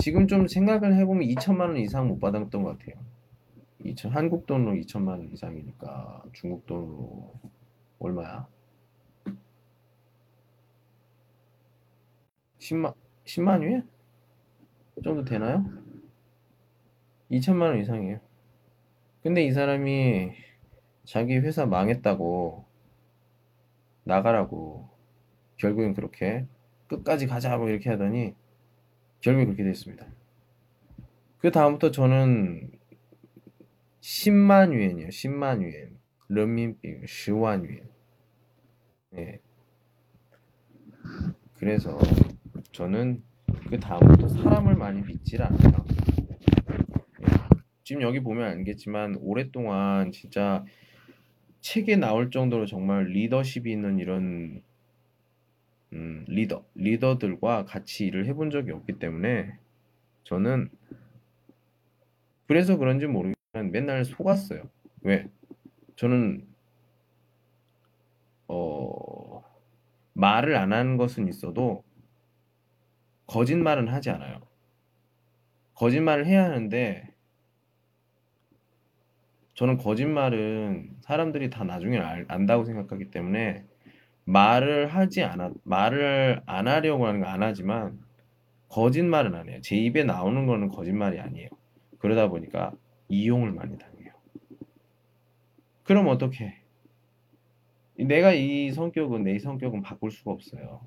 [0.00, 2.96] 지금 좀 생각을 해보면 2천만 원 이상 못 받았던 것 같아요.
[3.84, 7.32] 2천, 한국 돈으로 2천만 원 이상이니까 중국 돈으로
[8.00, 8.46] 얼마야?
[12.58, 12.94] 10만
[13.24, 13.82] 10만 위에
[15.02, 15.64] 정도 되나요?
[17.30, 18.20] 2천만 원 이상이에요.
[19.22, 20.32] 근데 이 사람이
[21.04, 22.64] 자기 회사 망했다고
[24.04, 24.88] 나가라고
[25.56, 26.46] 결국엔 그렇게
[26.86, 28.34] 끝까지 가자 뭐 이렇게 하더니
[29.20, 30.06] 결국에 그렇게 됐습니다.
[31.38, 32.70] 그 다음부터 저는
[34.00, 35.08] 10만 위엔이요.
[35.08, 35.98] 10만 위엔.
[36.28, 37.88] 런민비 10만 위엔.
[39.10, 39.40] 네.
[41.54, 41.98] 그래서
[42.72, 43.22] 저는
[43.70, 45.84] 그 다음부터 사람을 많이 믿질 않아요.
[47.20, 47.26] 예.
[47.84, 50.64] 지금 여기 보면 알겠지만 오랫동안 진짜
[51.60, 54.62] 책에 나올 정도로 정말 리더십이 있는 이런
[55.92, 59.58] 음, 리더, 리더들과 같이 일을 해본 적이 없기 때문에
[60.24, 60.70] 저는
[62.46, 64.62] 그래서 그런지 모르겠지만 맨날 속았어요.
[65.02, 65.28] 왜?
[65.96, 66.46] 저는
[68.46, 69.44] 어,
[70.14, 71.84] 말을 안 하는 것은 있어도
[73.28, 74.40] 거짓말은 하지 않아요.
[75.74, 77.08] 거짓말을 해야 하는데
[79.54, 83.64] 저는 거짓말은 사람들이 다 나중에 알, 안다고 생각하기 때문에
[84.24, 87.98] 말을 하지 않아 말을 안 하려고 하는 거안 하지만
[88.68, 89.60] 거짓말은 안 해요.
[89.62, 91.48] 제 입에 나오는 거는 거짓말이 아니에요.
[91.98, 92.72] 그러다 보니까
[93.08, 94.12] 이용을 많이 당해요.
[95.84, 96.62] 그럼 어떻게?
[97.96, 100.86] 내가 이 성격은 내 성격은 바꿀 수가 없어요.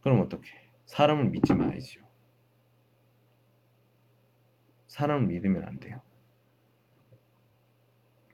[0.00, 0.67] 그럼 어떻게?
[0.88, 2.00] 사람을 믿지 말아야죠.
[4.88, 6.00] 사람을 믿으면 안 돼요.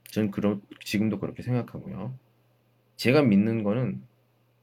[0.05, 2.17] 전 그러, 지금도 그렇게 생각하고요.
[2.97, 4.03] 제가 믿는 거는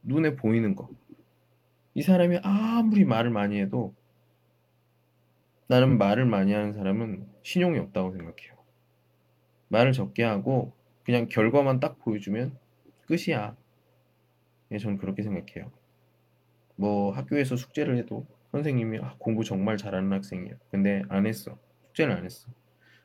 [0.02, 0.88] 눈에 보이는 거.
[1.94, 3.94] 이 사람이 아무리 말을 많이 해도
[5.68, 8.56] 나는 말을 많이 하는 사람은 신용이 없다고 생각해요.
[9.68, 10.72] 말을 적게 하고
[11.04, 12.58] 그냥 결과만 딱 보여주면
[13.06, 13.54] 끝이야.
[14.70, 15.70] 예, 저는 그렇게 생각해요.
[16.82, 20.54] 뭐 학교에서 숙제를 해도 선생님이 아, 공부 정말 잘하는 학생이야.
[20.72, 21.56] 근데 안 했어.
[21.86, 22.50] 숙제를 안 했어.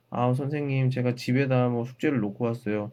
[0.09, 2.91] 아, 선생님, 제가 집에다 뭐 숙제를 놓고 왔어요.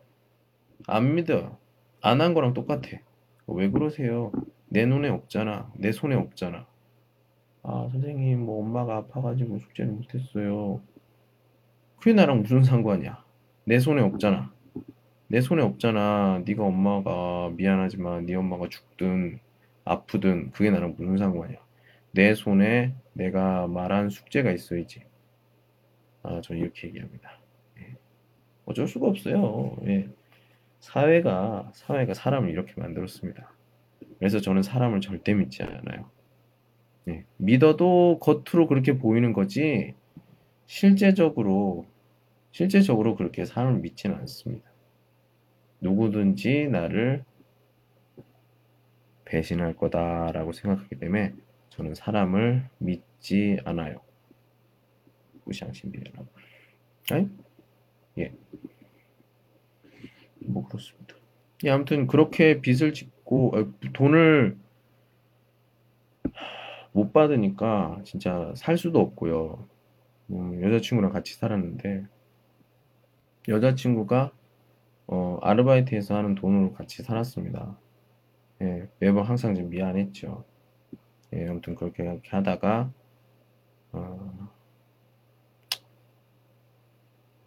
[0.87, 1.57] 안 믿어요.
[2.03, 2.99] 안 한 거랑 똑같아.
[3.47, 4.31] 왜 그러세요?
[4.69, 5.73] 내 눈에 없잖아.
[5.77, 6.67] 내 손에 없잖아.
[7.63, 10.83] 아, 선생님, 뭐 엄마가 아파가지고 숙제를 못했어요.
[11.99, 13.25] 그게 나랑 무슨 상관이야?
[13.65, 14.53] 내 손에 없잖아.
[15.29, 16.43] 내 손에 없잖아.
[16.47, 19.41] 네가 엄마가 미안하지만 네 엄마가 죽든
[19.85, 21.59] 아프든 그게 나랑 무슨 상관이야?
[22.13, 25.03] 내 손에 내가 말한 숙제가 있어야지.
[26.23, 27.41] 아, 저는 이렇게 얘기합니다.
[27.79, 27.95] 예.
[28.65, 29.77] 어쩔 수가 없어요.
[29.87, 30.09] 예.
[30.81, 33.53] 사회가 사회가 사람을 이렇게 만들었습니다.
[34.19, 36.11] 그래서 저는 사람을 절대 믿지 않아요.
[37.09, 37.25] 예.
[37.37, 39.95] 믿어도 겉으로 그렇게 보이는 거지
[40.67, 41.87] 실제적으로
[42.53, 44.71] 실제적으로 그렇게 사람을 믿지는 않습니다.
[45.81, 47.25] 누구든지 나를
[49.25, 51.35] 배신할 거다라고 생각하기 때문에
[51.71, 54.01] 저는 사람을 믿지 않아요.
[55.45, 56.27] 무시앙신비라고.
[57.11, 57.29] 아니?
[58.19, 58.33] 예.
[60.41, 61.15] 뭐 그렇습니다.
[61.65, 64.57] 예, 아무튼 그렇게 빚을 짓고 아, 돈을
[66.93, 69.67] 못 받으니까 진짜 살 수도 없고요.
[70.31, 72.07] 음, 여자친구랑 같이 살았는데
[73.49, 74.33] 여자친구가
[75.07, 77.77] 어, 아르바이트해서 하는 돈으로 같이 살았습니다.
[78.65, 80.43] 예, 매번 항상 좀 미안했죠.
[81.35, 82.91] 예, 아무튼 그렇게, 그렇게 하다가
[83.93, 84.49] 어,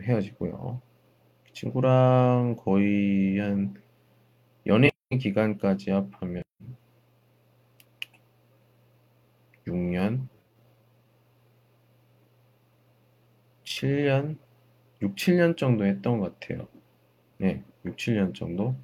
[0.02, 0.82] 헤어지고요.
[1.54, 3.76] 친구랑 거의 한
[4.68, 6.44] 연애 기간까지 합하면
[9.66, 10.30] 6년,
[13.64, 14.38] 7년,
[15.02, 16.68] 6, 7년 정도 했던 것 같아요.
[17.40, 18.76] 네, 6, 7년 정도.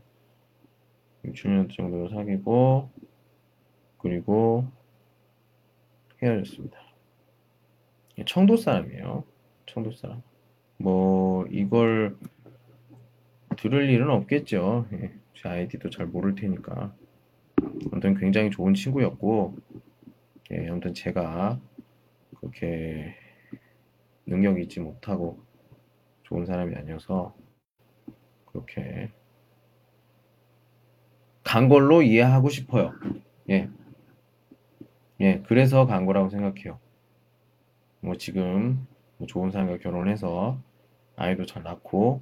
[1.26, 2.89] 6, 7년 정도 사귀고,
[3.97, 4.67] 그리고
[6.21, 6.78] 헤어졌습니다.
[8.26, 9.24] 청도 사람이에요.
[9.65, 10.21] 청도 사람.
[10.78, 12.17] 뭐 이걸
[13.57, 14.88] 들을 일은 없겠죠.
[14.93, 16.93] 예, 제 아이디도 잘 모를 테니까.
[17.91, 19.57] 아무튼 굉장히 좋은 친구였고,
[20.51, 21.59] 예, 아무튼 제가
[22.38, 23.15] 그렇게
[24.26, 25.41] 능력이 있지 못하고
[26.24, 27.36] 좋은 사람이 아니어서
[28.45, 29.11] 그렇게
[31.44, 32.94] 간 걸로 이해하고 싶어요.
[33.50, 33.70] 예.
[35.22, 36.80] 예, 그래서 간 거라고 생각해요.
[38.02, 38.86] 뭐 지금
[39.18, 40.60] 뭐 좋은 사람과 결혼해서
[41.16, 42.22] 아이도 잘 낳고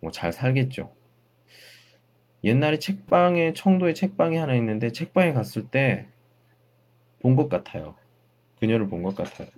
[0.00, 0.92] 뭐 잘 살겠죠.
[2.44, 6.08] 옛날에 책방에 청도에 책방이 하나 있는데 책방에 갔을 때
[7.20, 7.94] 본 것 같아요.
[8.60, 9.48] 그녀를 본 것 같아요.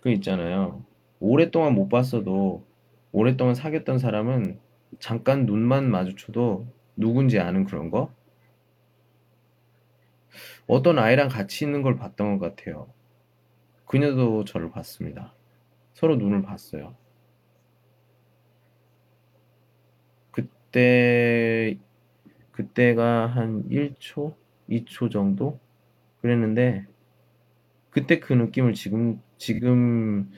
[0.00, 0.84] 그 있잖아요.
[1.20, 2.64] 오랫동안 못 봤어도
[3.12, 4.58] 오랫동안 사귀었던 사람은
[4.98, 6.66] 잠깐 눈만 마주쳐도
[7.00, 8.12] 누군지 아는 그런 거?
[10.66, 12.92] 어떤 아이랑 같이 있는 걸 봤던 것 같아요.
[13.86, 15.34] 그녀도 저를 봤습니다.
[15.94, 16.94] 서로 눈을 봤어요.
[20.30, 21.76] 그때
[22.52, 24.34] 그때가 한 1초,
[24.68, 25.58] 2초 정도
[26.20, 26.86] 그랬는데
[27.90, 30.30] 그때 그 느낌을 지금 지금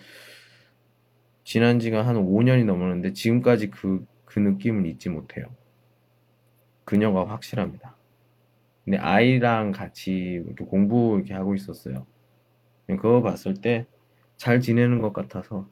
[1.45, 5.45] 지난 지가 한 5년이 넘었는데 지금까지 그, 그 느낌을 잊지 못해요.
[6.85, 7.97] 그녀가 확실합니다.
[8.85, 12.07] 근데 아이랑 같이 공부 이렇게 하고 있었어요.
[12.89, 13.87] 그거 봤을 때
[14.43, 15.69] 잘 지내는 것 같아서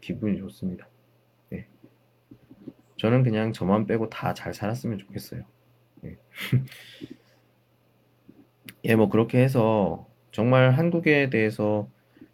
[0.00, 0.88] 기분이 좋습니다.
[1.50, 1.68] 네.
[2.96, 5.44] 저는 그냥 저만 빼고 다 잘 살았으면 좋겠어요.
[6.00, 6.16] 네.
[8.84, 11.88] 예, 뭐 그렇게 해서 정말 한국에 대해서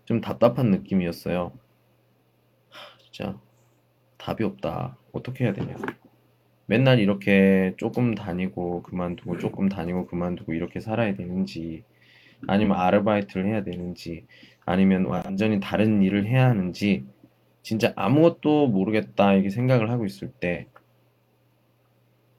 [0.04, 1.52] 좀 답답한 느낌이었어요.
[2.68, 3.40] 하, 진짜
[4.18, 4.96] 답이 없다.
[5.12, 5.74] 어떻게 해야 되냐.
[6.70, 11.82] 맨날 이렇게 조금 다니고 그만두고 조금 다니고 그만두고 이렇게 살아야 되는지
[12.46, 14.24] 아니면 아르바이트를 해야 되는지
[14.64, 17.04] 아니면 완전히 다른 일을 해야 하는지
[17.62, 20.68] 진짜 아무것도 모르겠다 이렇게 생각을 하고 있을 때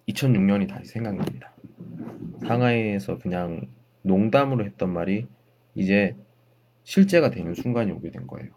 [0.07, 1.53] 2006년이 다시 생각납니다.
[2.47, 3.67] 상하이에서 그냥
[4.01, 5.27] 농담으로 했던 말이
[5.75, 6.15] 이제
[6.83, 8.49] 실제가 되는 순간이 오게 된 거예요.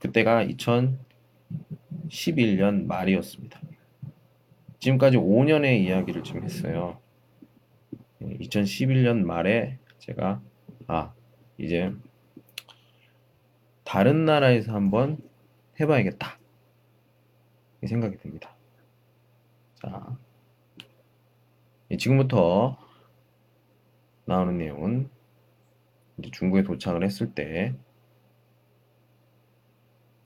[0.00, 0.44] 그때가
[2.08, 3.60] 2011년 말이었습니다.
[4.84, 7.00] 지금까지 5년의 이야기를 지금 했어요.
[8.20, 10.42] 2011년 말에 제가
[10.86, 11.14] 아
[11.56, 11.90] 이제
[13.82, 15.16] 다른 나라에서 한번
[15.80, 16.38] 해봐야겠다.
[17.86, 18.54] 생각이 듭니다.
[19.76, 20.18] 자,
[21.90, 22.76] 예, 지금부터
[24.26, 25.08] 나오는 내용은
[26.18, 27.74] 이제 중국에 도착을 했을 때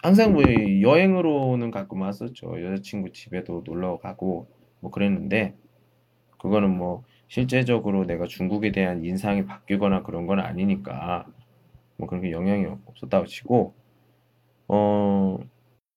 [0.00, 2.62] 항상 뭐 여행으로는 가끔 왔었죠.
[2.62, 4.46] 여자친구 집에도 놀러 가고
[4.80, 5.54] 뭐 그랬는데
[6.38, 11.26] 그거는 뭐 실제적으로 내가 중국에 대한 인상이 바뀌거나 그런 건 아니니까
[11.96, 13.74] 뭐 그런 게 영향이 없었다고 치고
[14.68, 15.38] 어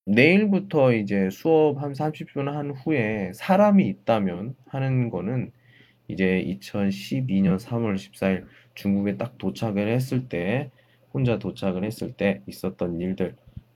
[0.06, 5.52] 내일부터 이제 수업 한 30분 한 후에 사람이 있다면 하는 거는
[6.08, 10.72] 이제 2012년 3월 14일 중국에 딱 도착을 했을 때
[11.14, 13.36] 혼자 도착을 했을 때 있었던 일들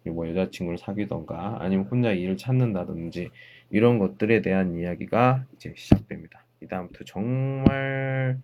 [0.10, 3.30] 뭐 여자친구를 사귀던가 아니면 혼자 일을 찾는다든지
[3.70, 6.46] 이런 것들에 대한 이야기가 이제 시작됩니다.
[6.62, 8.40] 이 다음부터 정말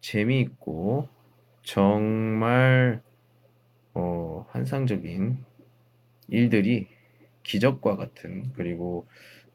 [0.00, 1.08] 재미있고
[1.62, 3.00] 정말
[3.94, 5.38] 어, 환상적인
[6.28, 6.88] 일들이
[7.42, 9.06] 기적과 같은 그리고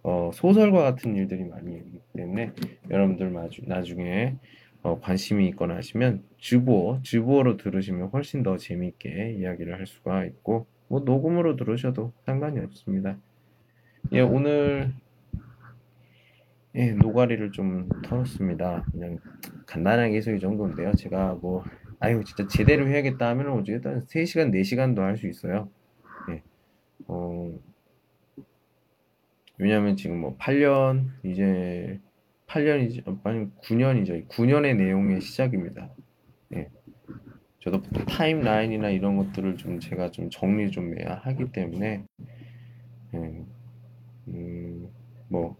[0.03, 2.51] 어, 소설과 같은 일들이 많이 있기 때문에
[2.89, 4.35] 여러분들 마주, 나중에
[4.83, 11.01] 어, 관심이 있거나 하시면 주보어, 주보어로 들으시면 훨씬 더 재미있게 이야기를 할 수가 있고 뭐
[11.01, 13.17] 녹음으로 들으셔도 상관이 없습니다.
[14.13, 14.93] 예, 오늘
[16.75, 18.85] 예, 노가리를 좀 털었습니다.
[18.91, 19.19] 그냥
[19.65, 20.93] 간단하게 해서 이 정도인데요.
[20.93, 21.63] 제가 뭐
[21.99, 25.69] 아유 진짜 제대로 해야겠다 하면 어쨌든 3시간, 4시간도 할 수 있어요.
[26.29, 26.43] 예.
[27.07, 27.51] 어,
[29.57, 31.99] 왜냐면 지금 뭐 8년 이제
[32.47, 34.27] 8년이지 아니 9년이죠.
[34.29, 35.89] 9년의 내용의 시작입니다.
[37.67, 37.71] 예.
[37.71, 42.05] 저도 타임라인이나 이런 것들을 좀 제가 좀 정리 좀 해야 하기 때문에
[43.13, 43.45] 예.
[44.27, 44.89] 음,
[45.27, 45.55] 뭐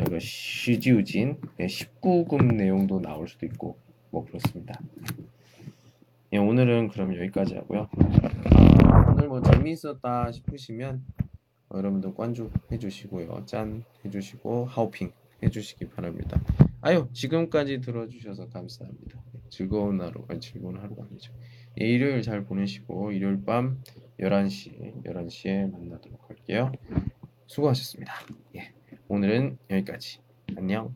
[0.00, 3.76] 약간 시지우진 19금 내용도 나올 수도 있고
[4.10, 4.80] 뭐 그렇습니다.
[6.32, 7.88] 예, 오늘은 그럼 여기까지 하고요.
[8.84, 11.04] 아, 오늘 뭐 재미있었다 싶으시면
[11.68, 13.44] 어, 여러분들 관注해주시고요.
[13.46, 15.12] 짠 해주시고 하우핑
[15.42, 16.40] 해주시기 바랍니다.
[16.82, 19.22] 아유 지금까지 들어주셔서 감사합니다.
[19.50, 21.32] 즐거운 하루, 아니 즐거운 하루가 아니죠.
[21.80, 23.80] 예, 일요일 잘 보내시고 일요일 밤
[24.18, 26.72] 11시, 11시에 만나도록 할게요.
[27.46, 28.12] 수고하셨습니다.
[28.56, 28.72] 예,
[29.08, 30.18] 오늘은 여기까지.
[30.56, 30.94] 안녕.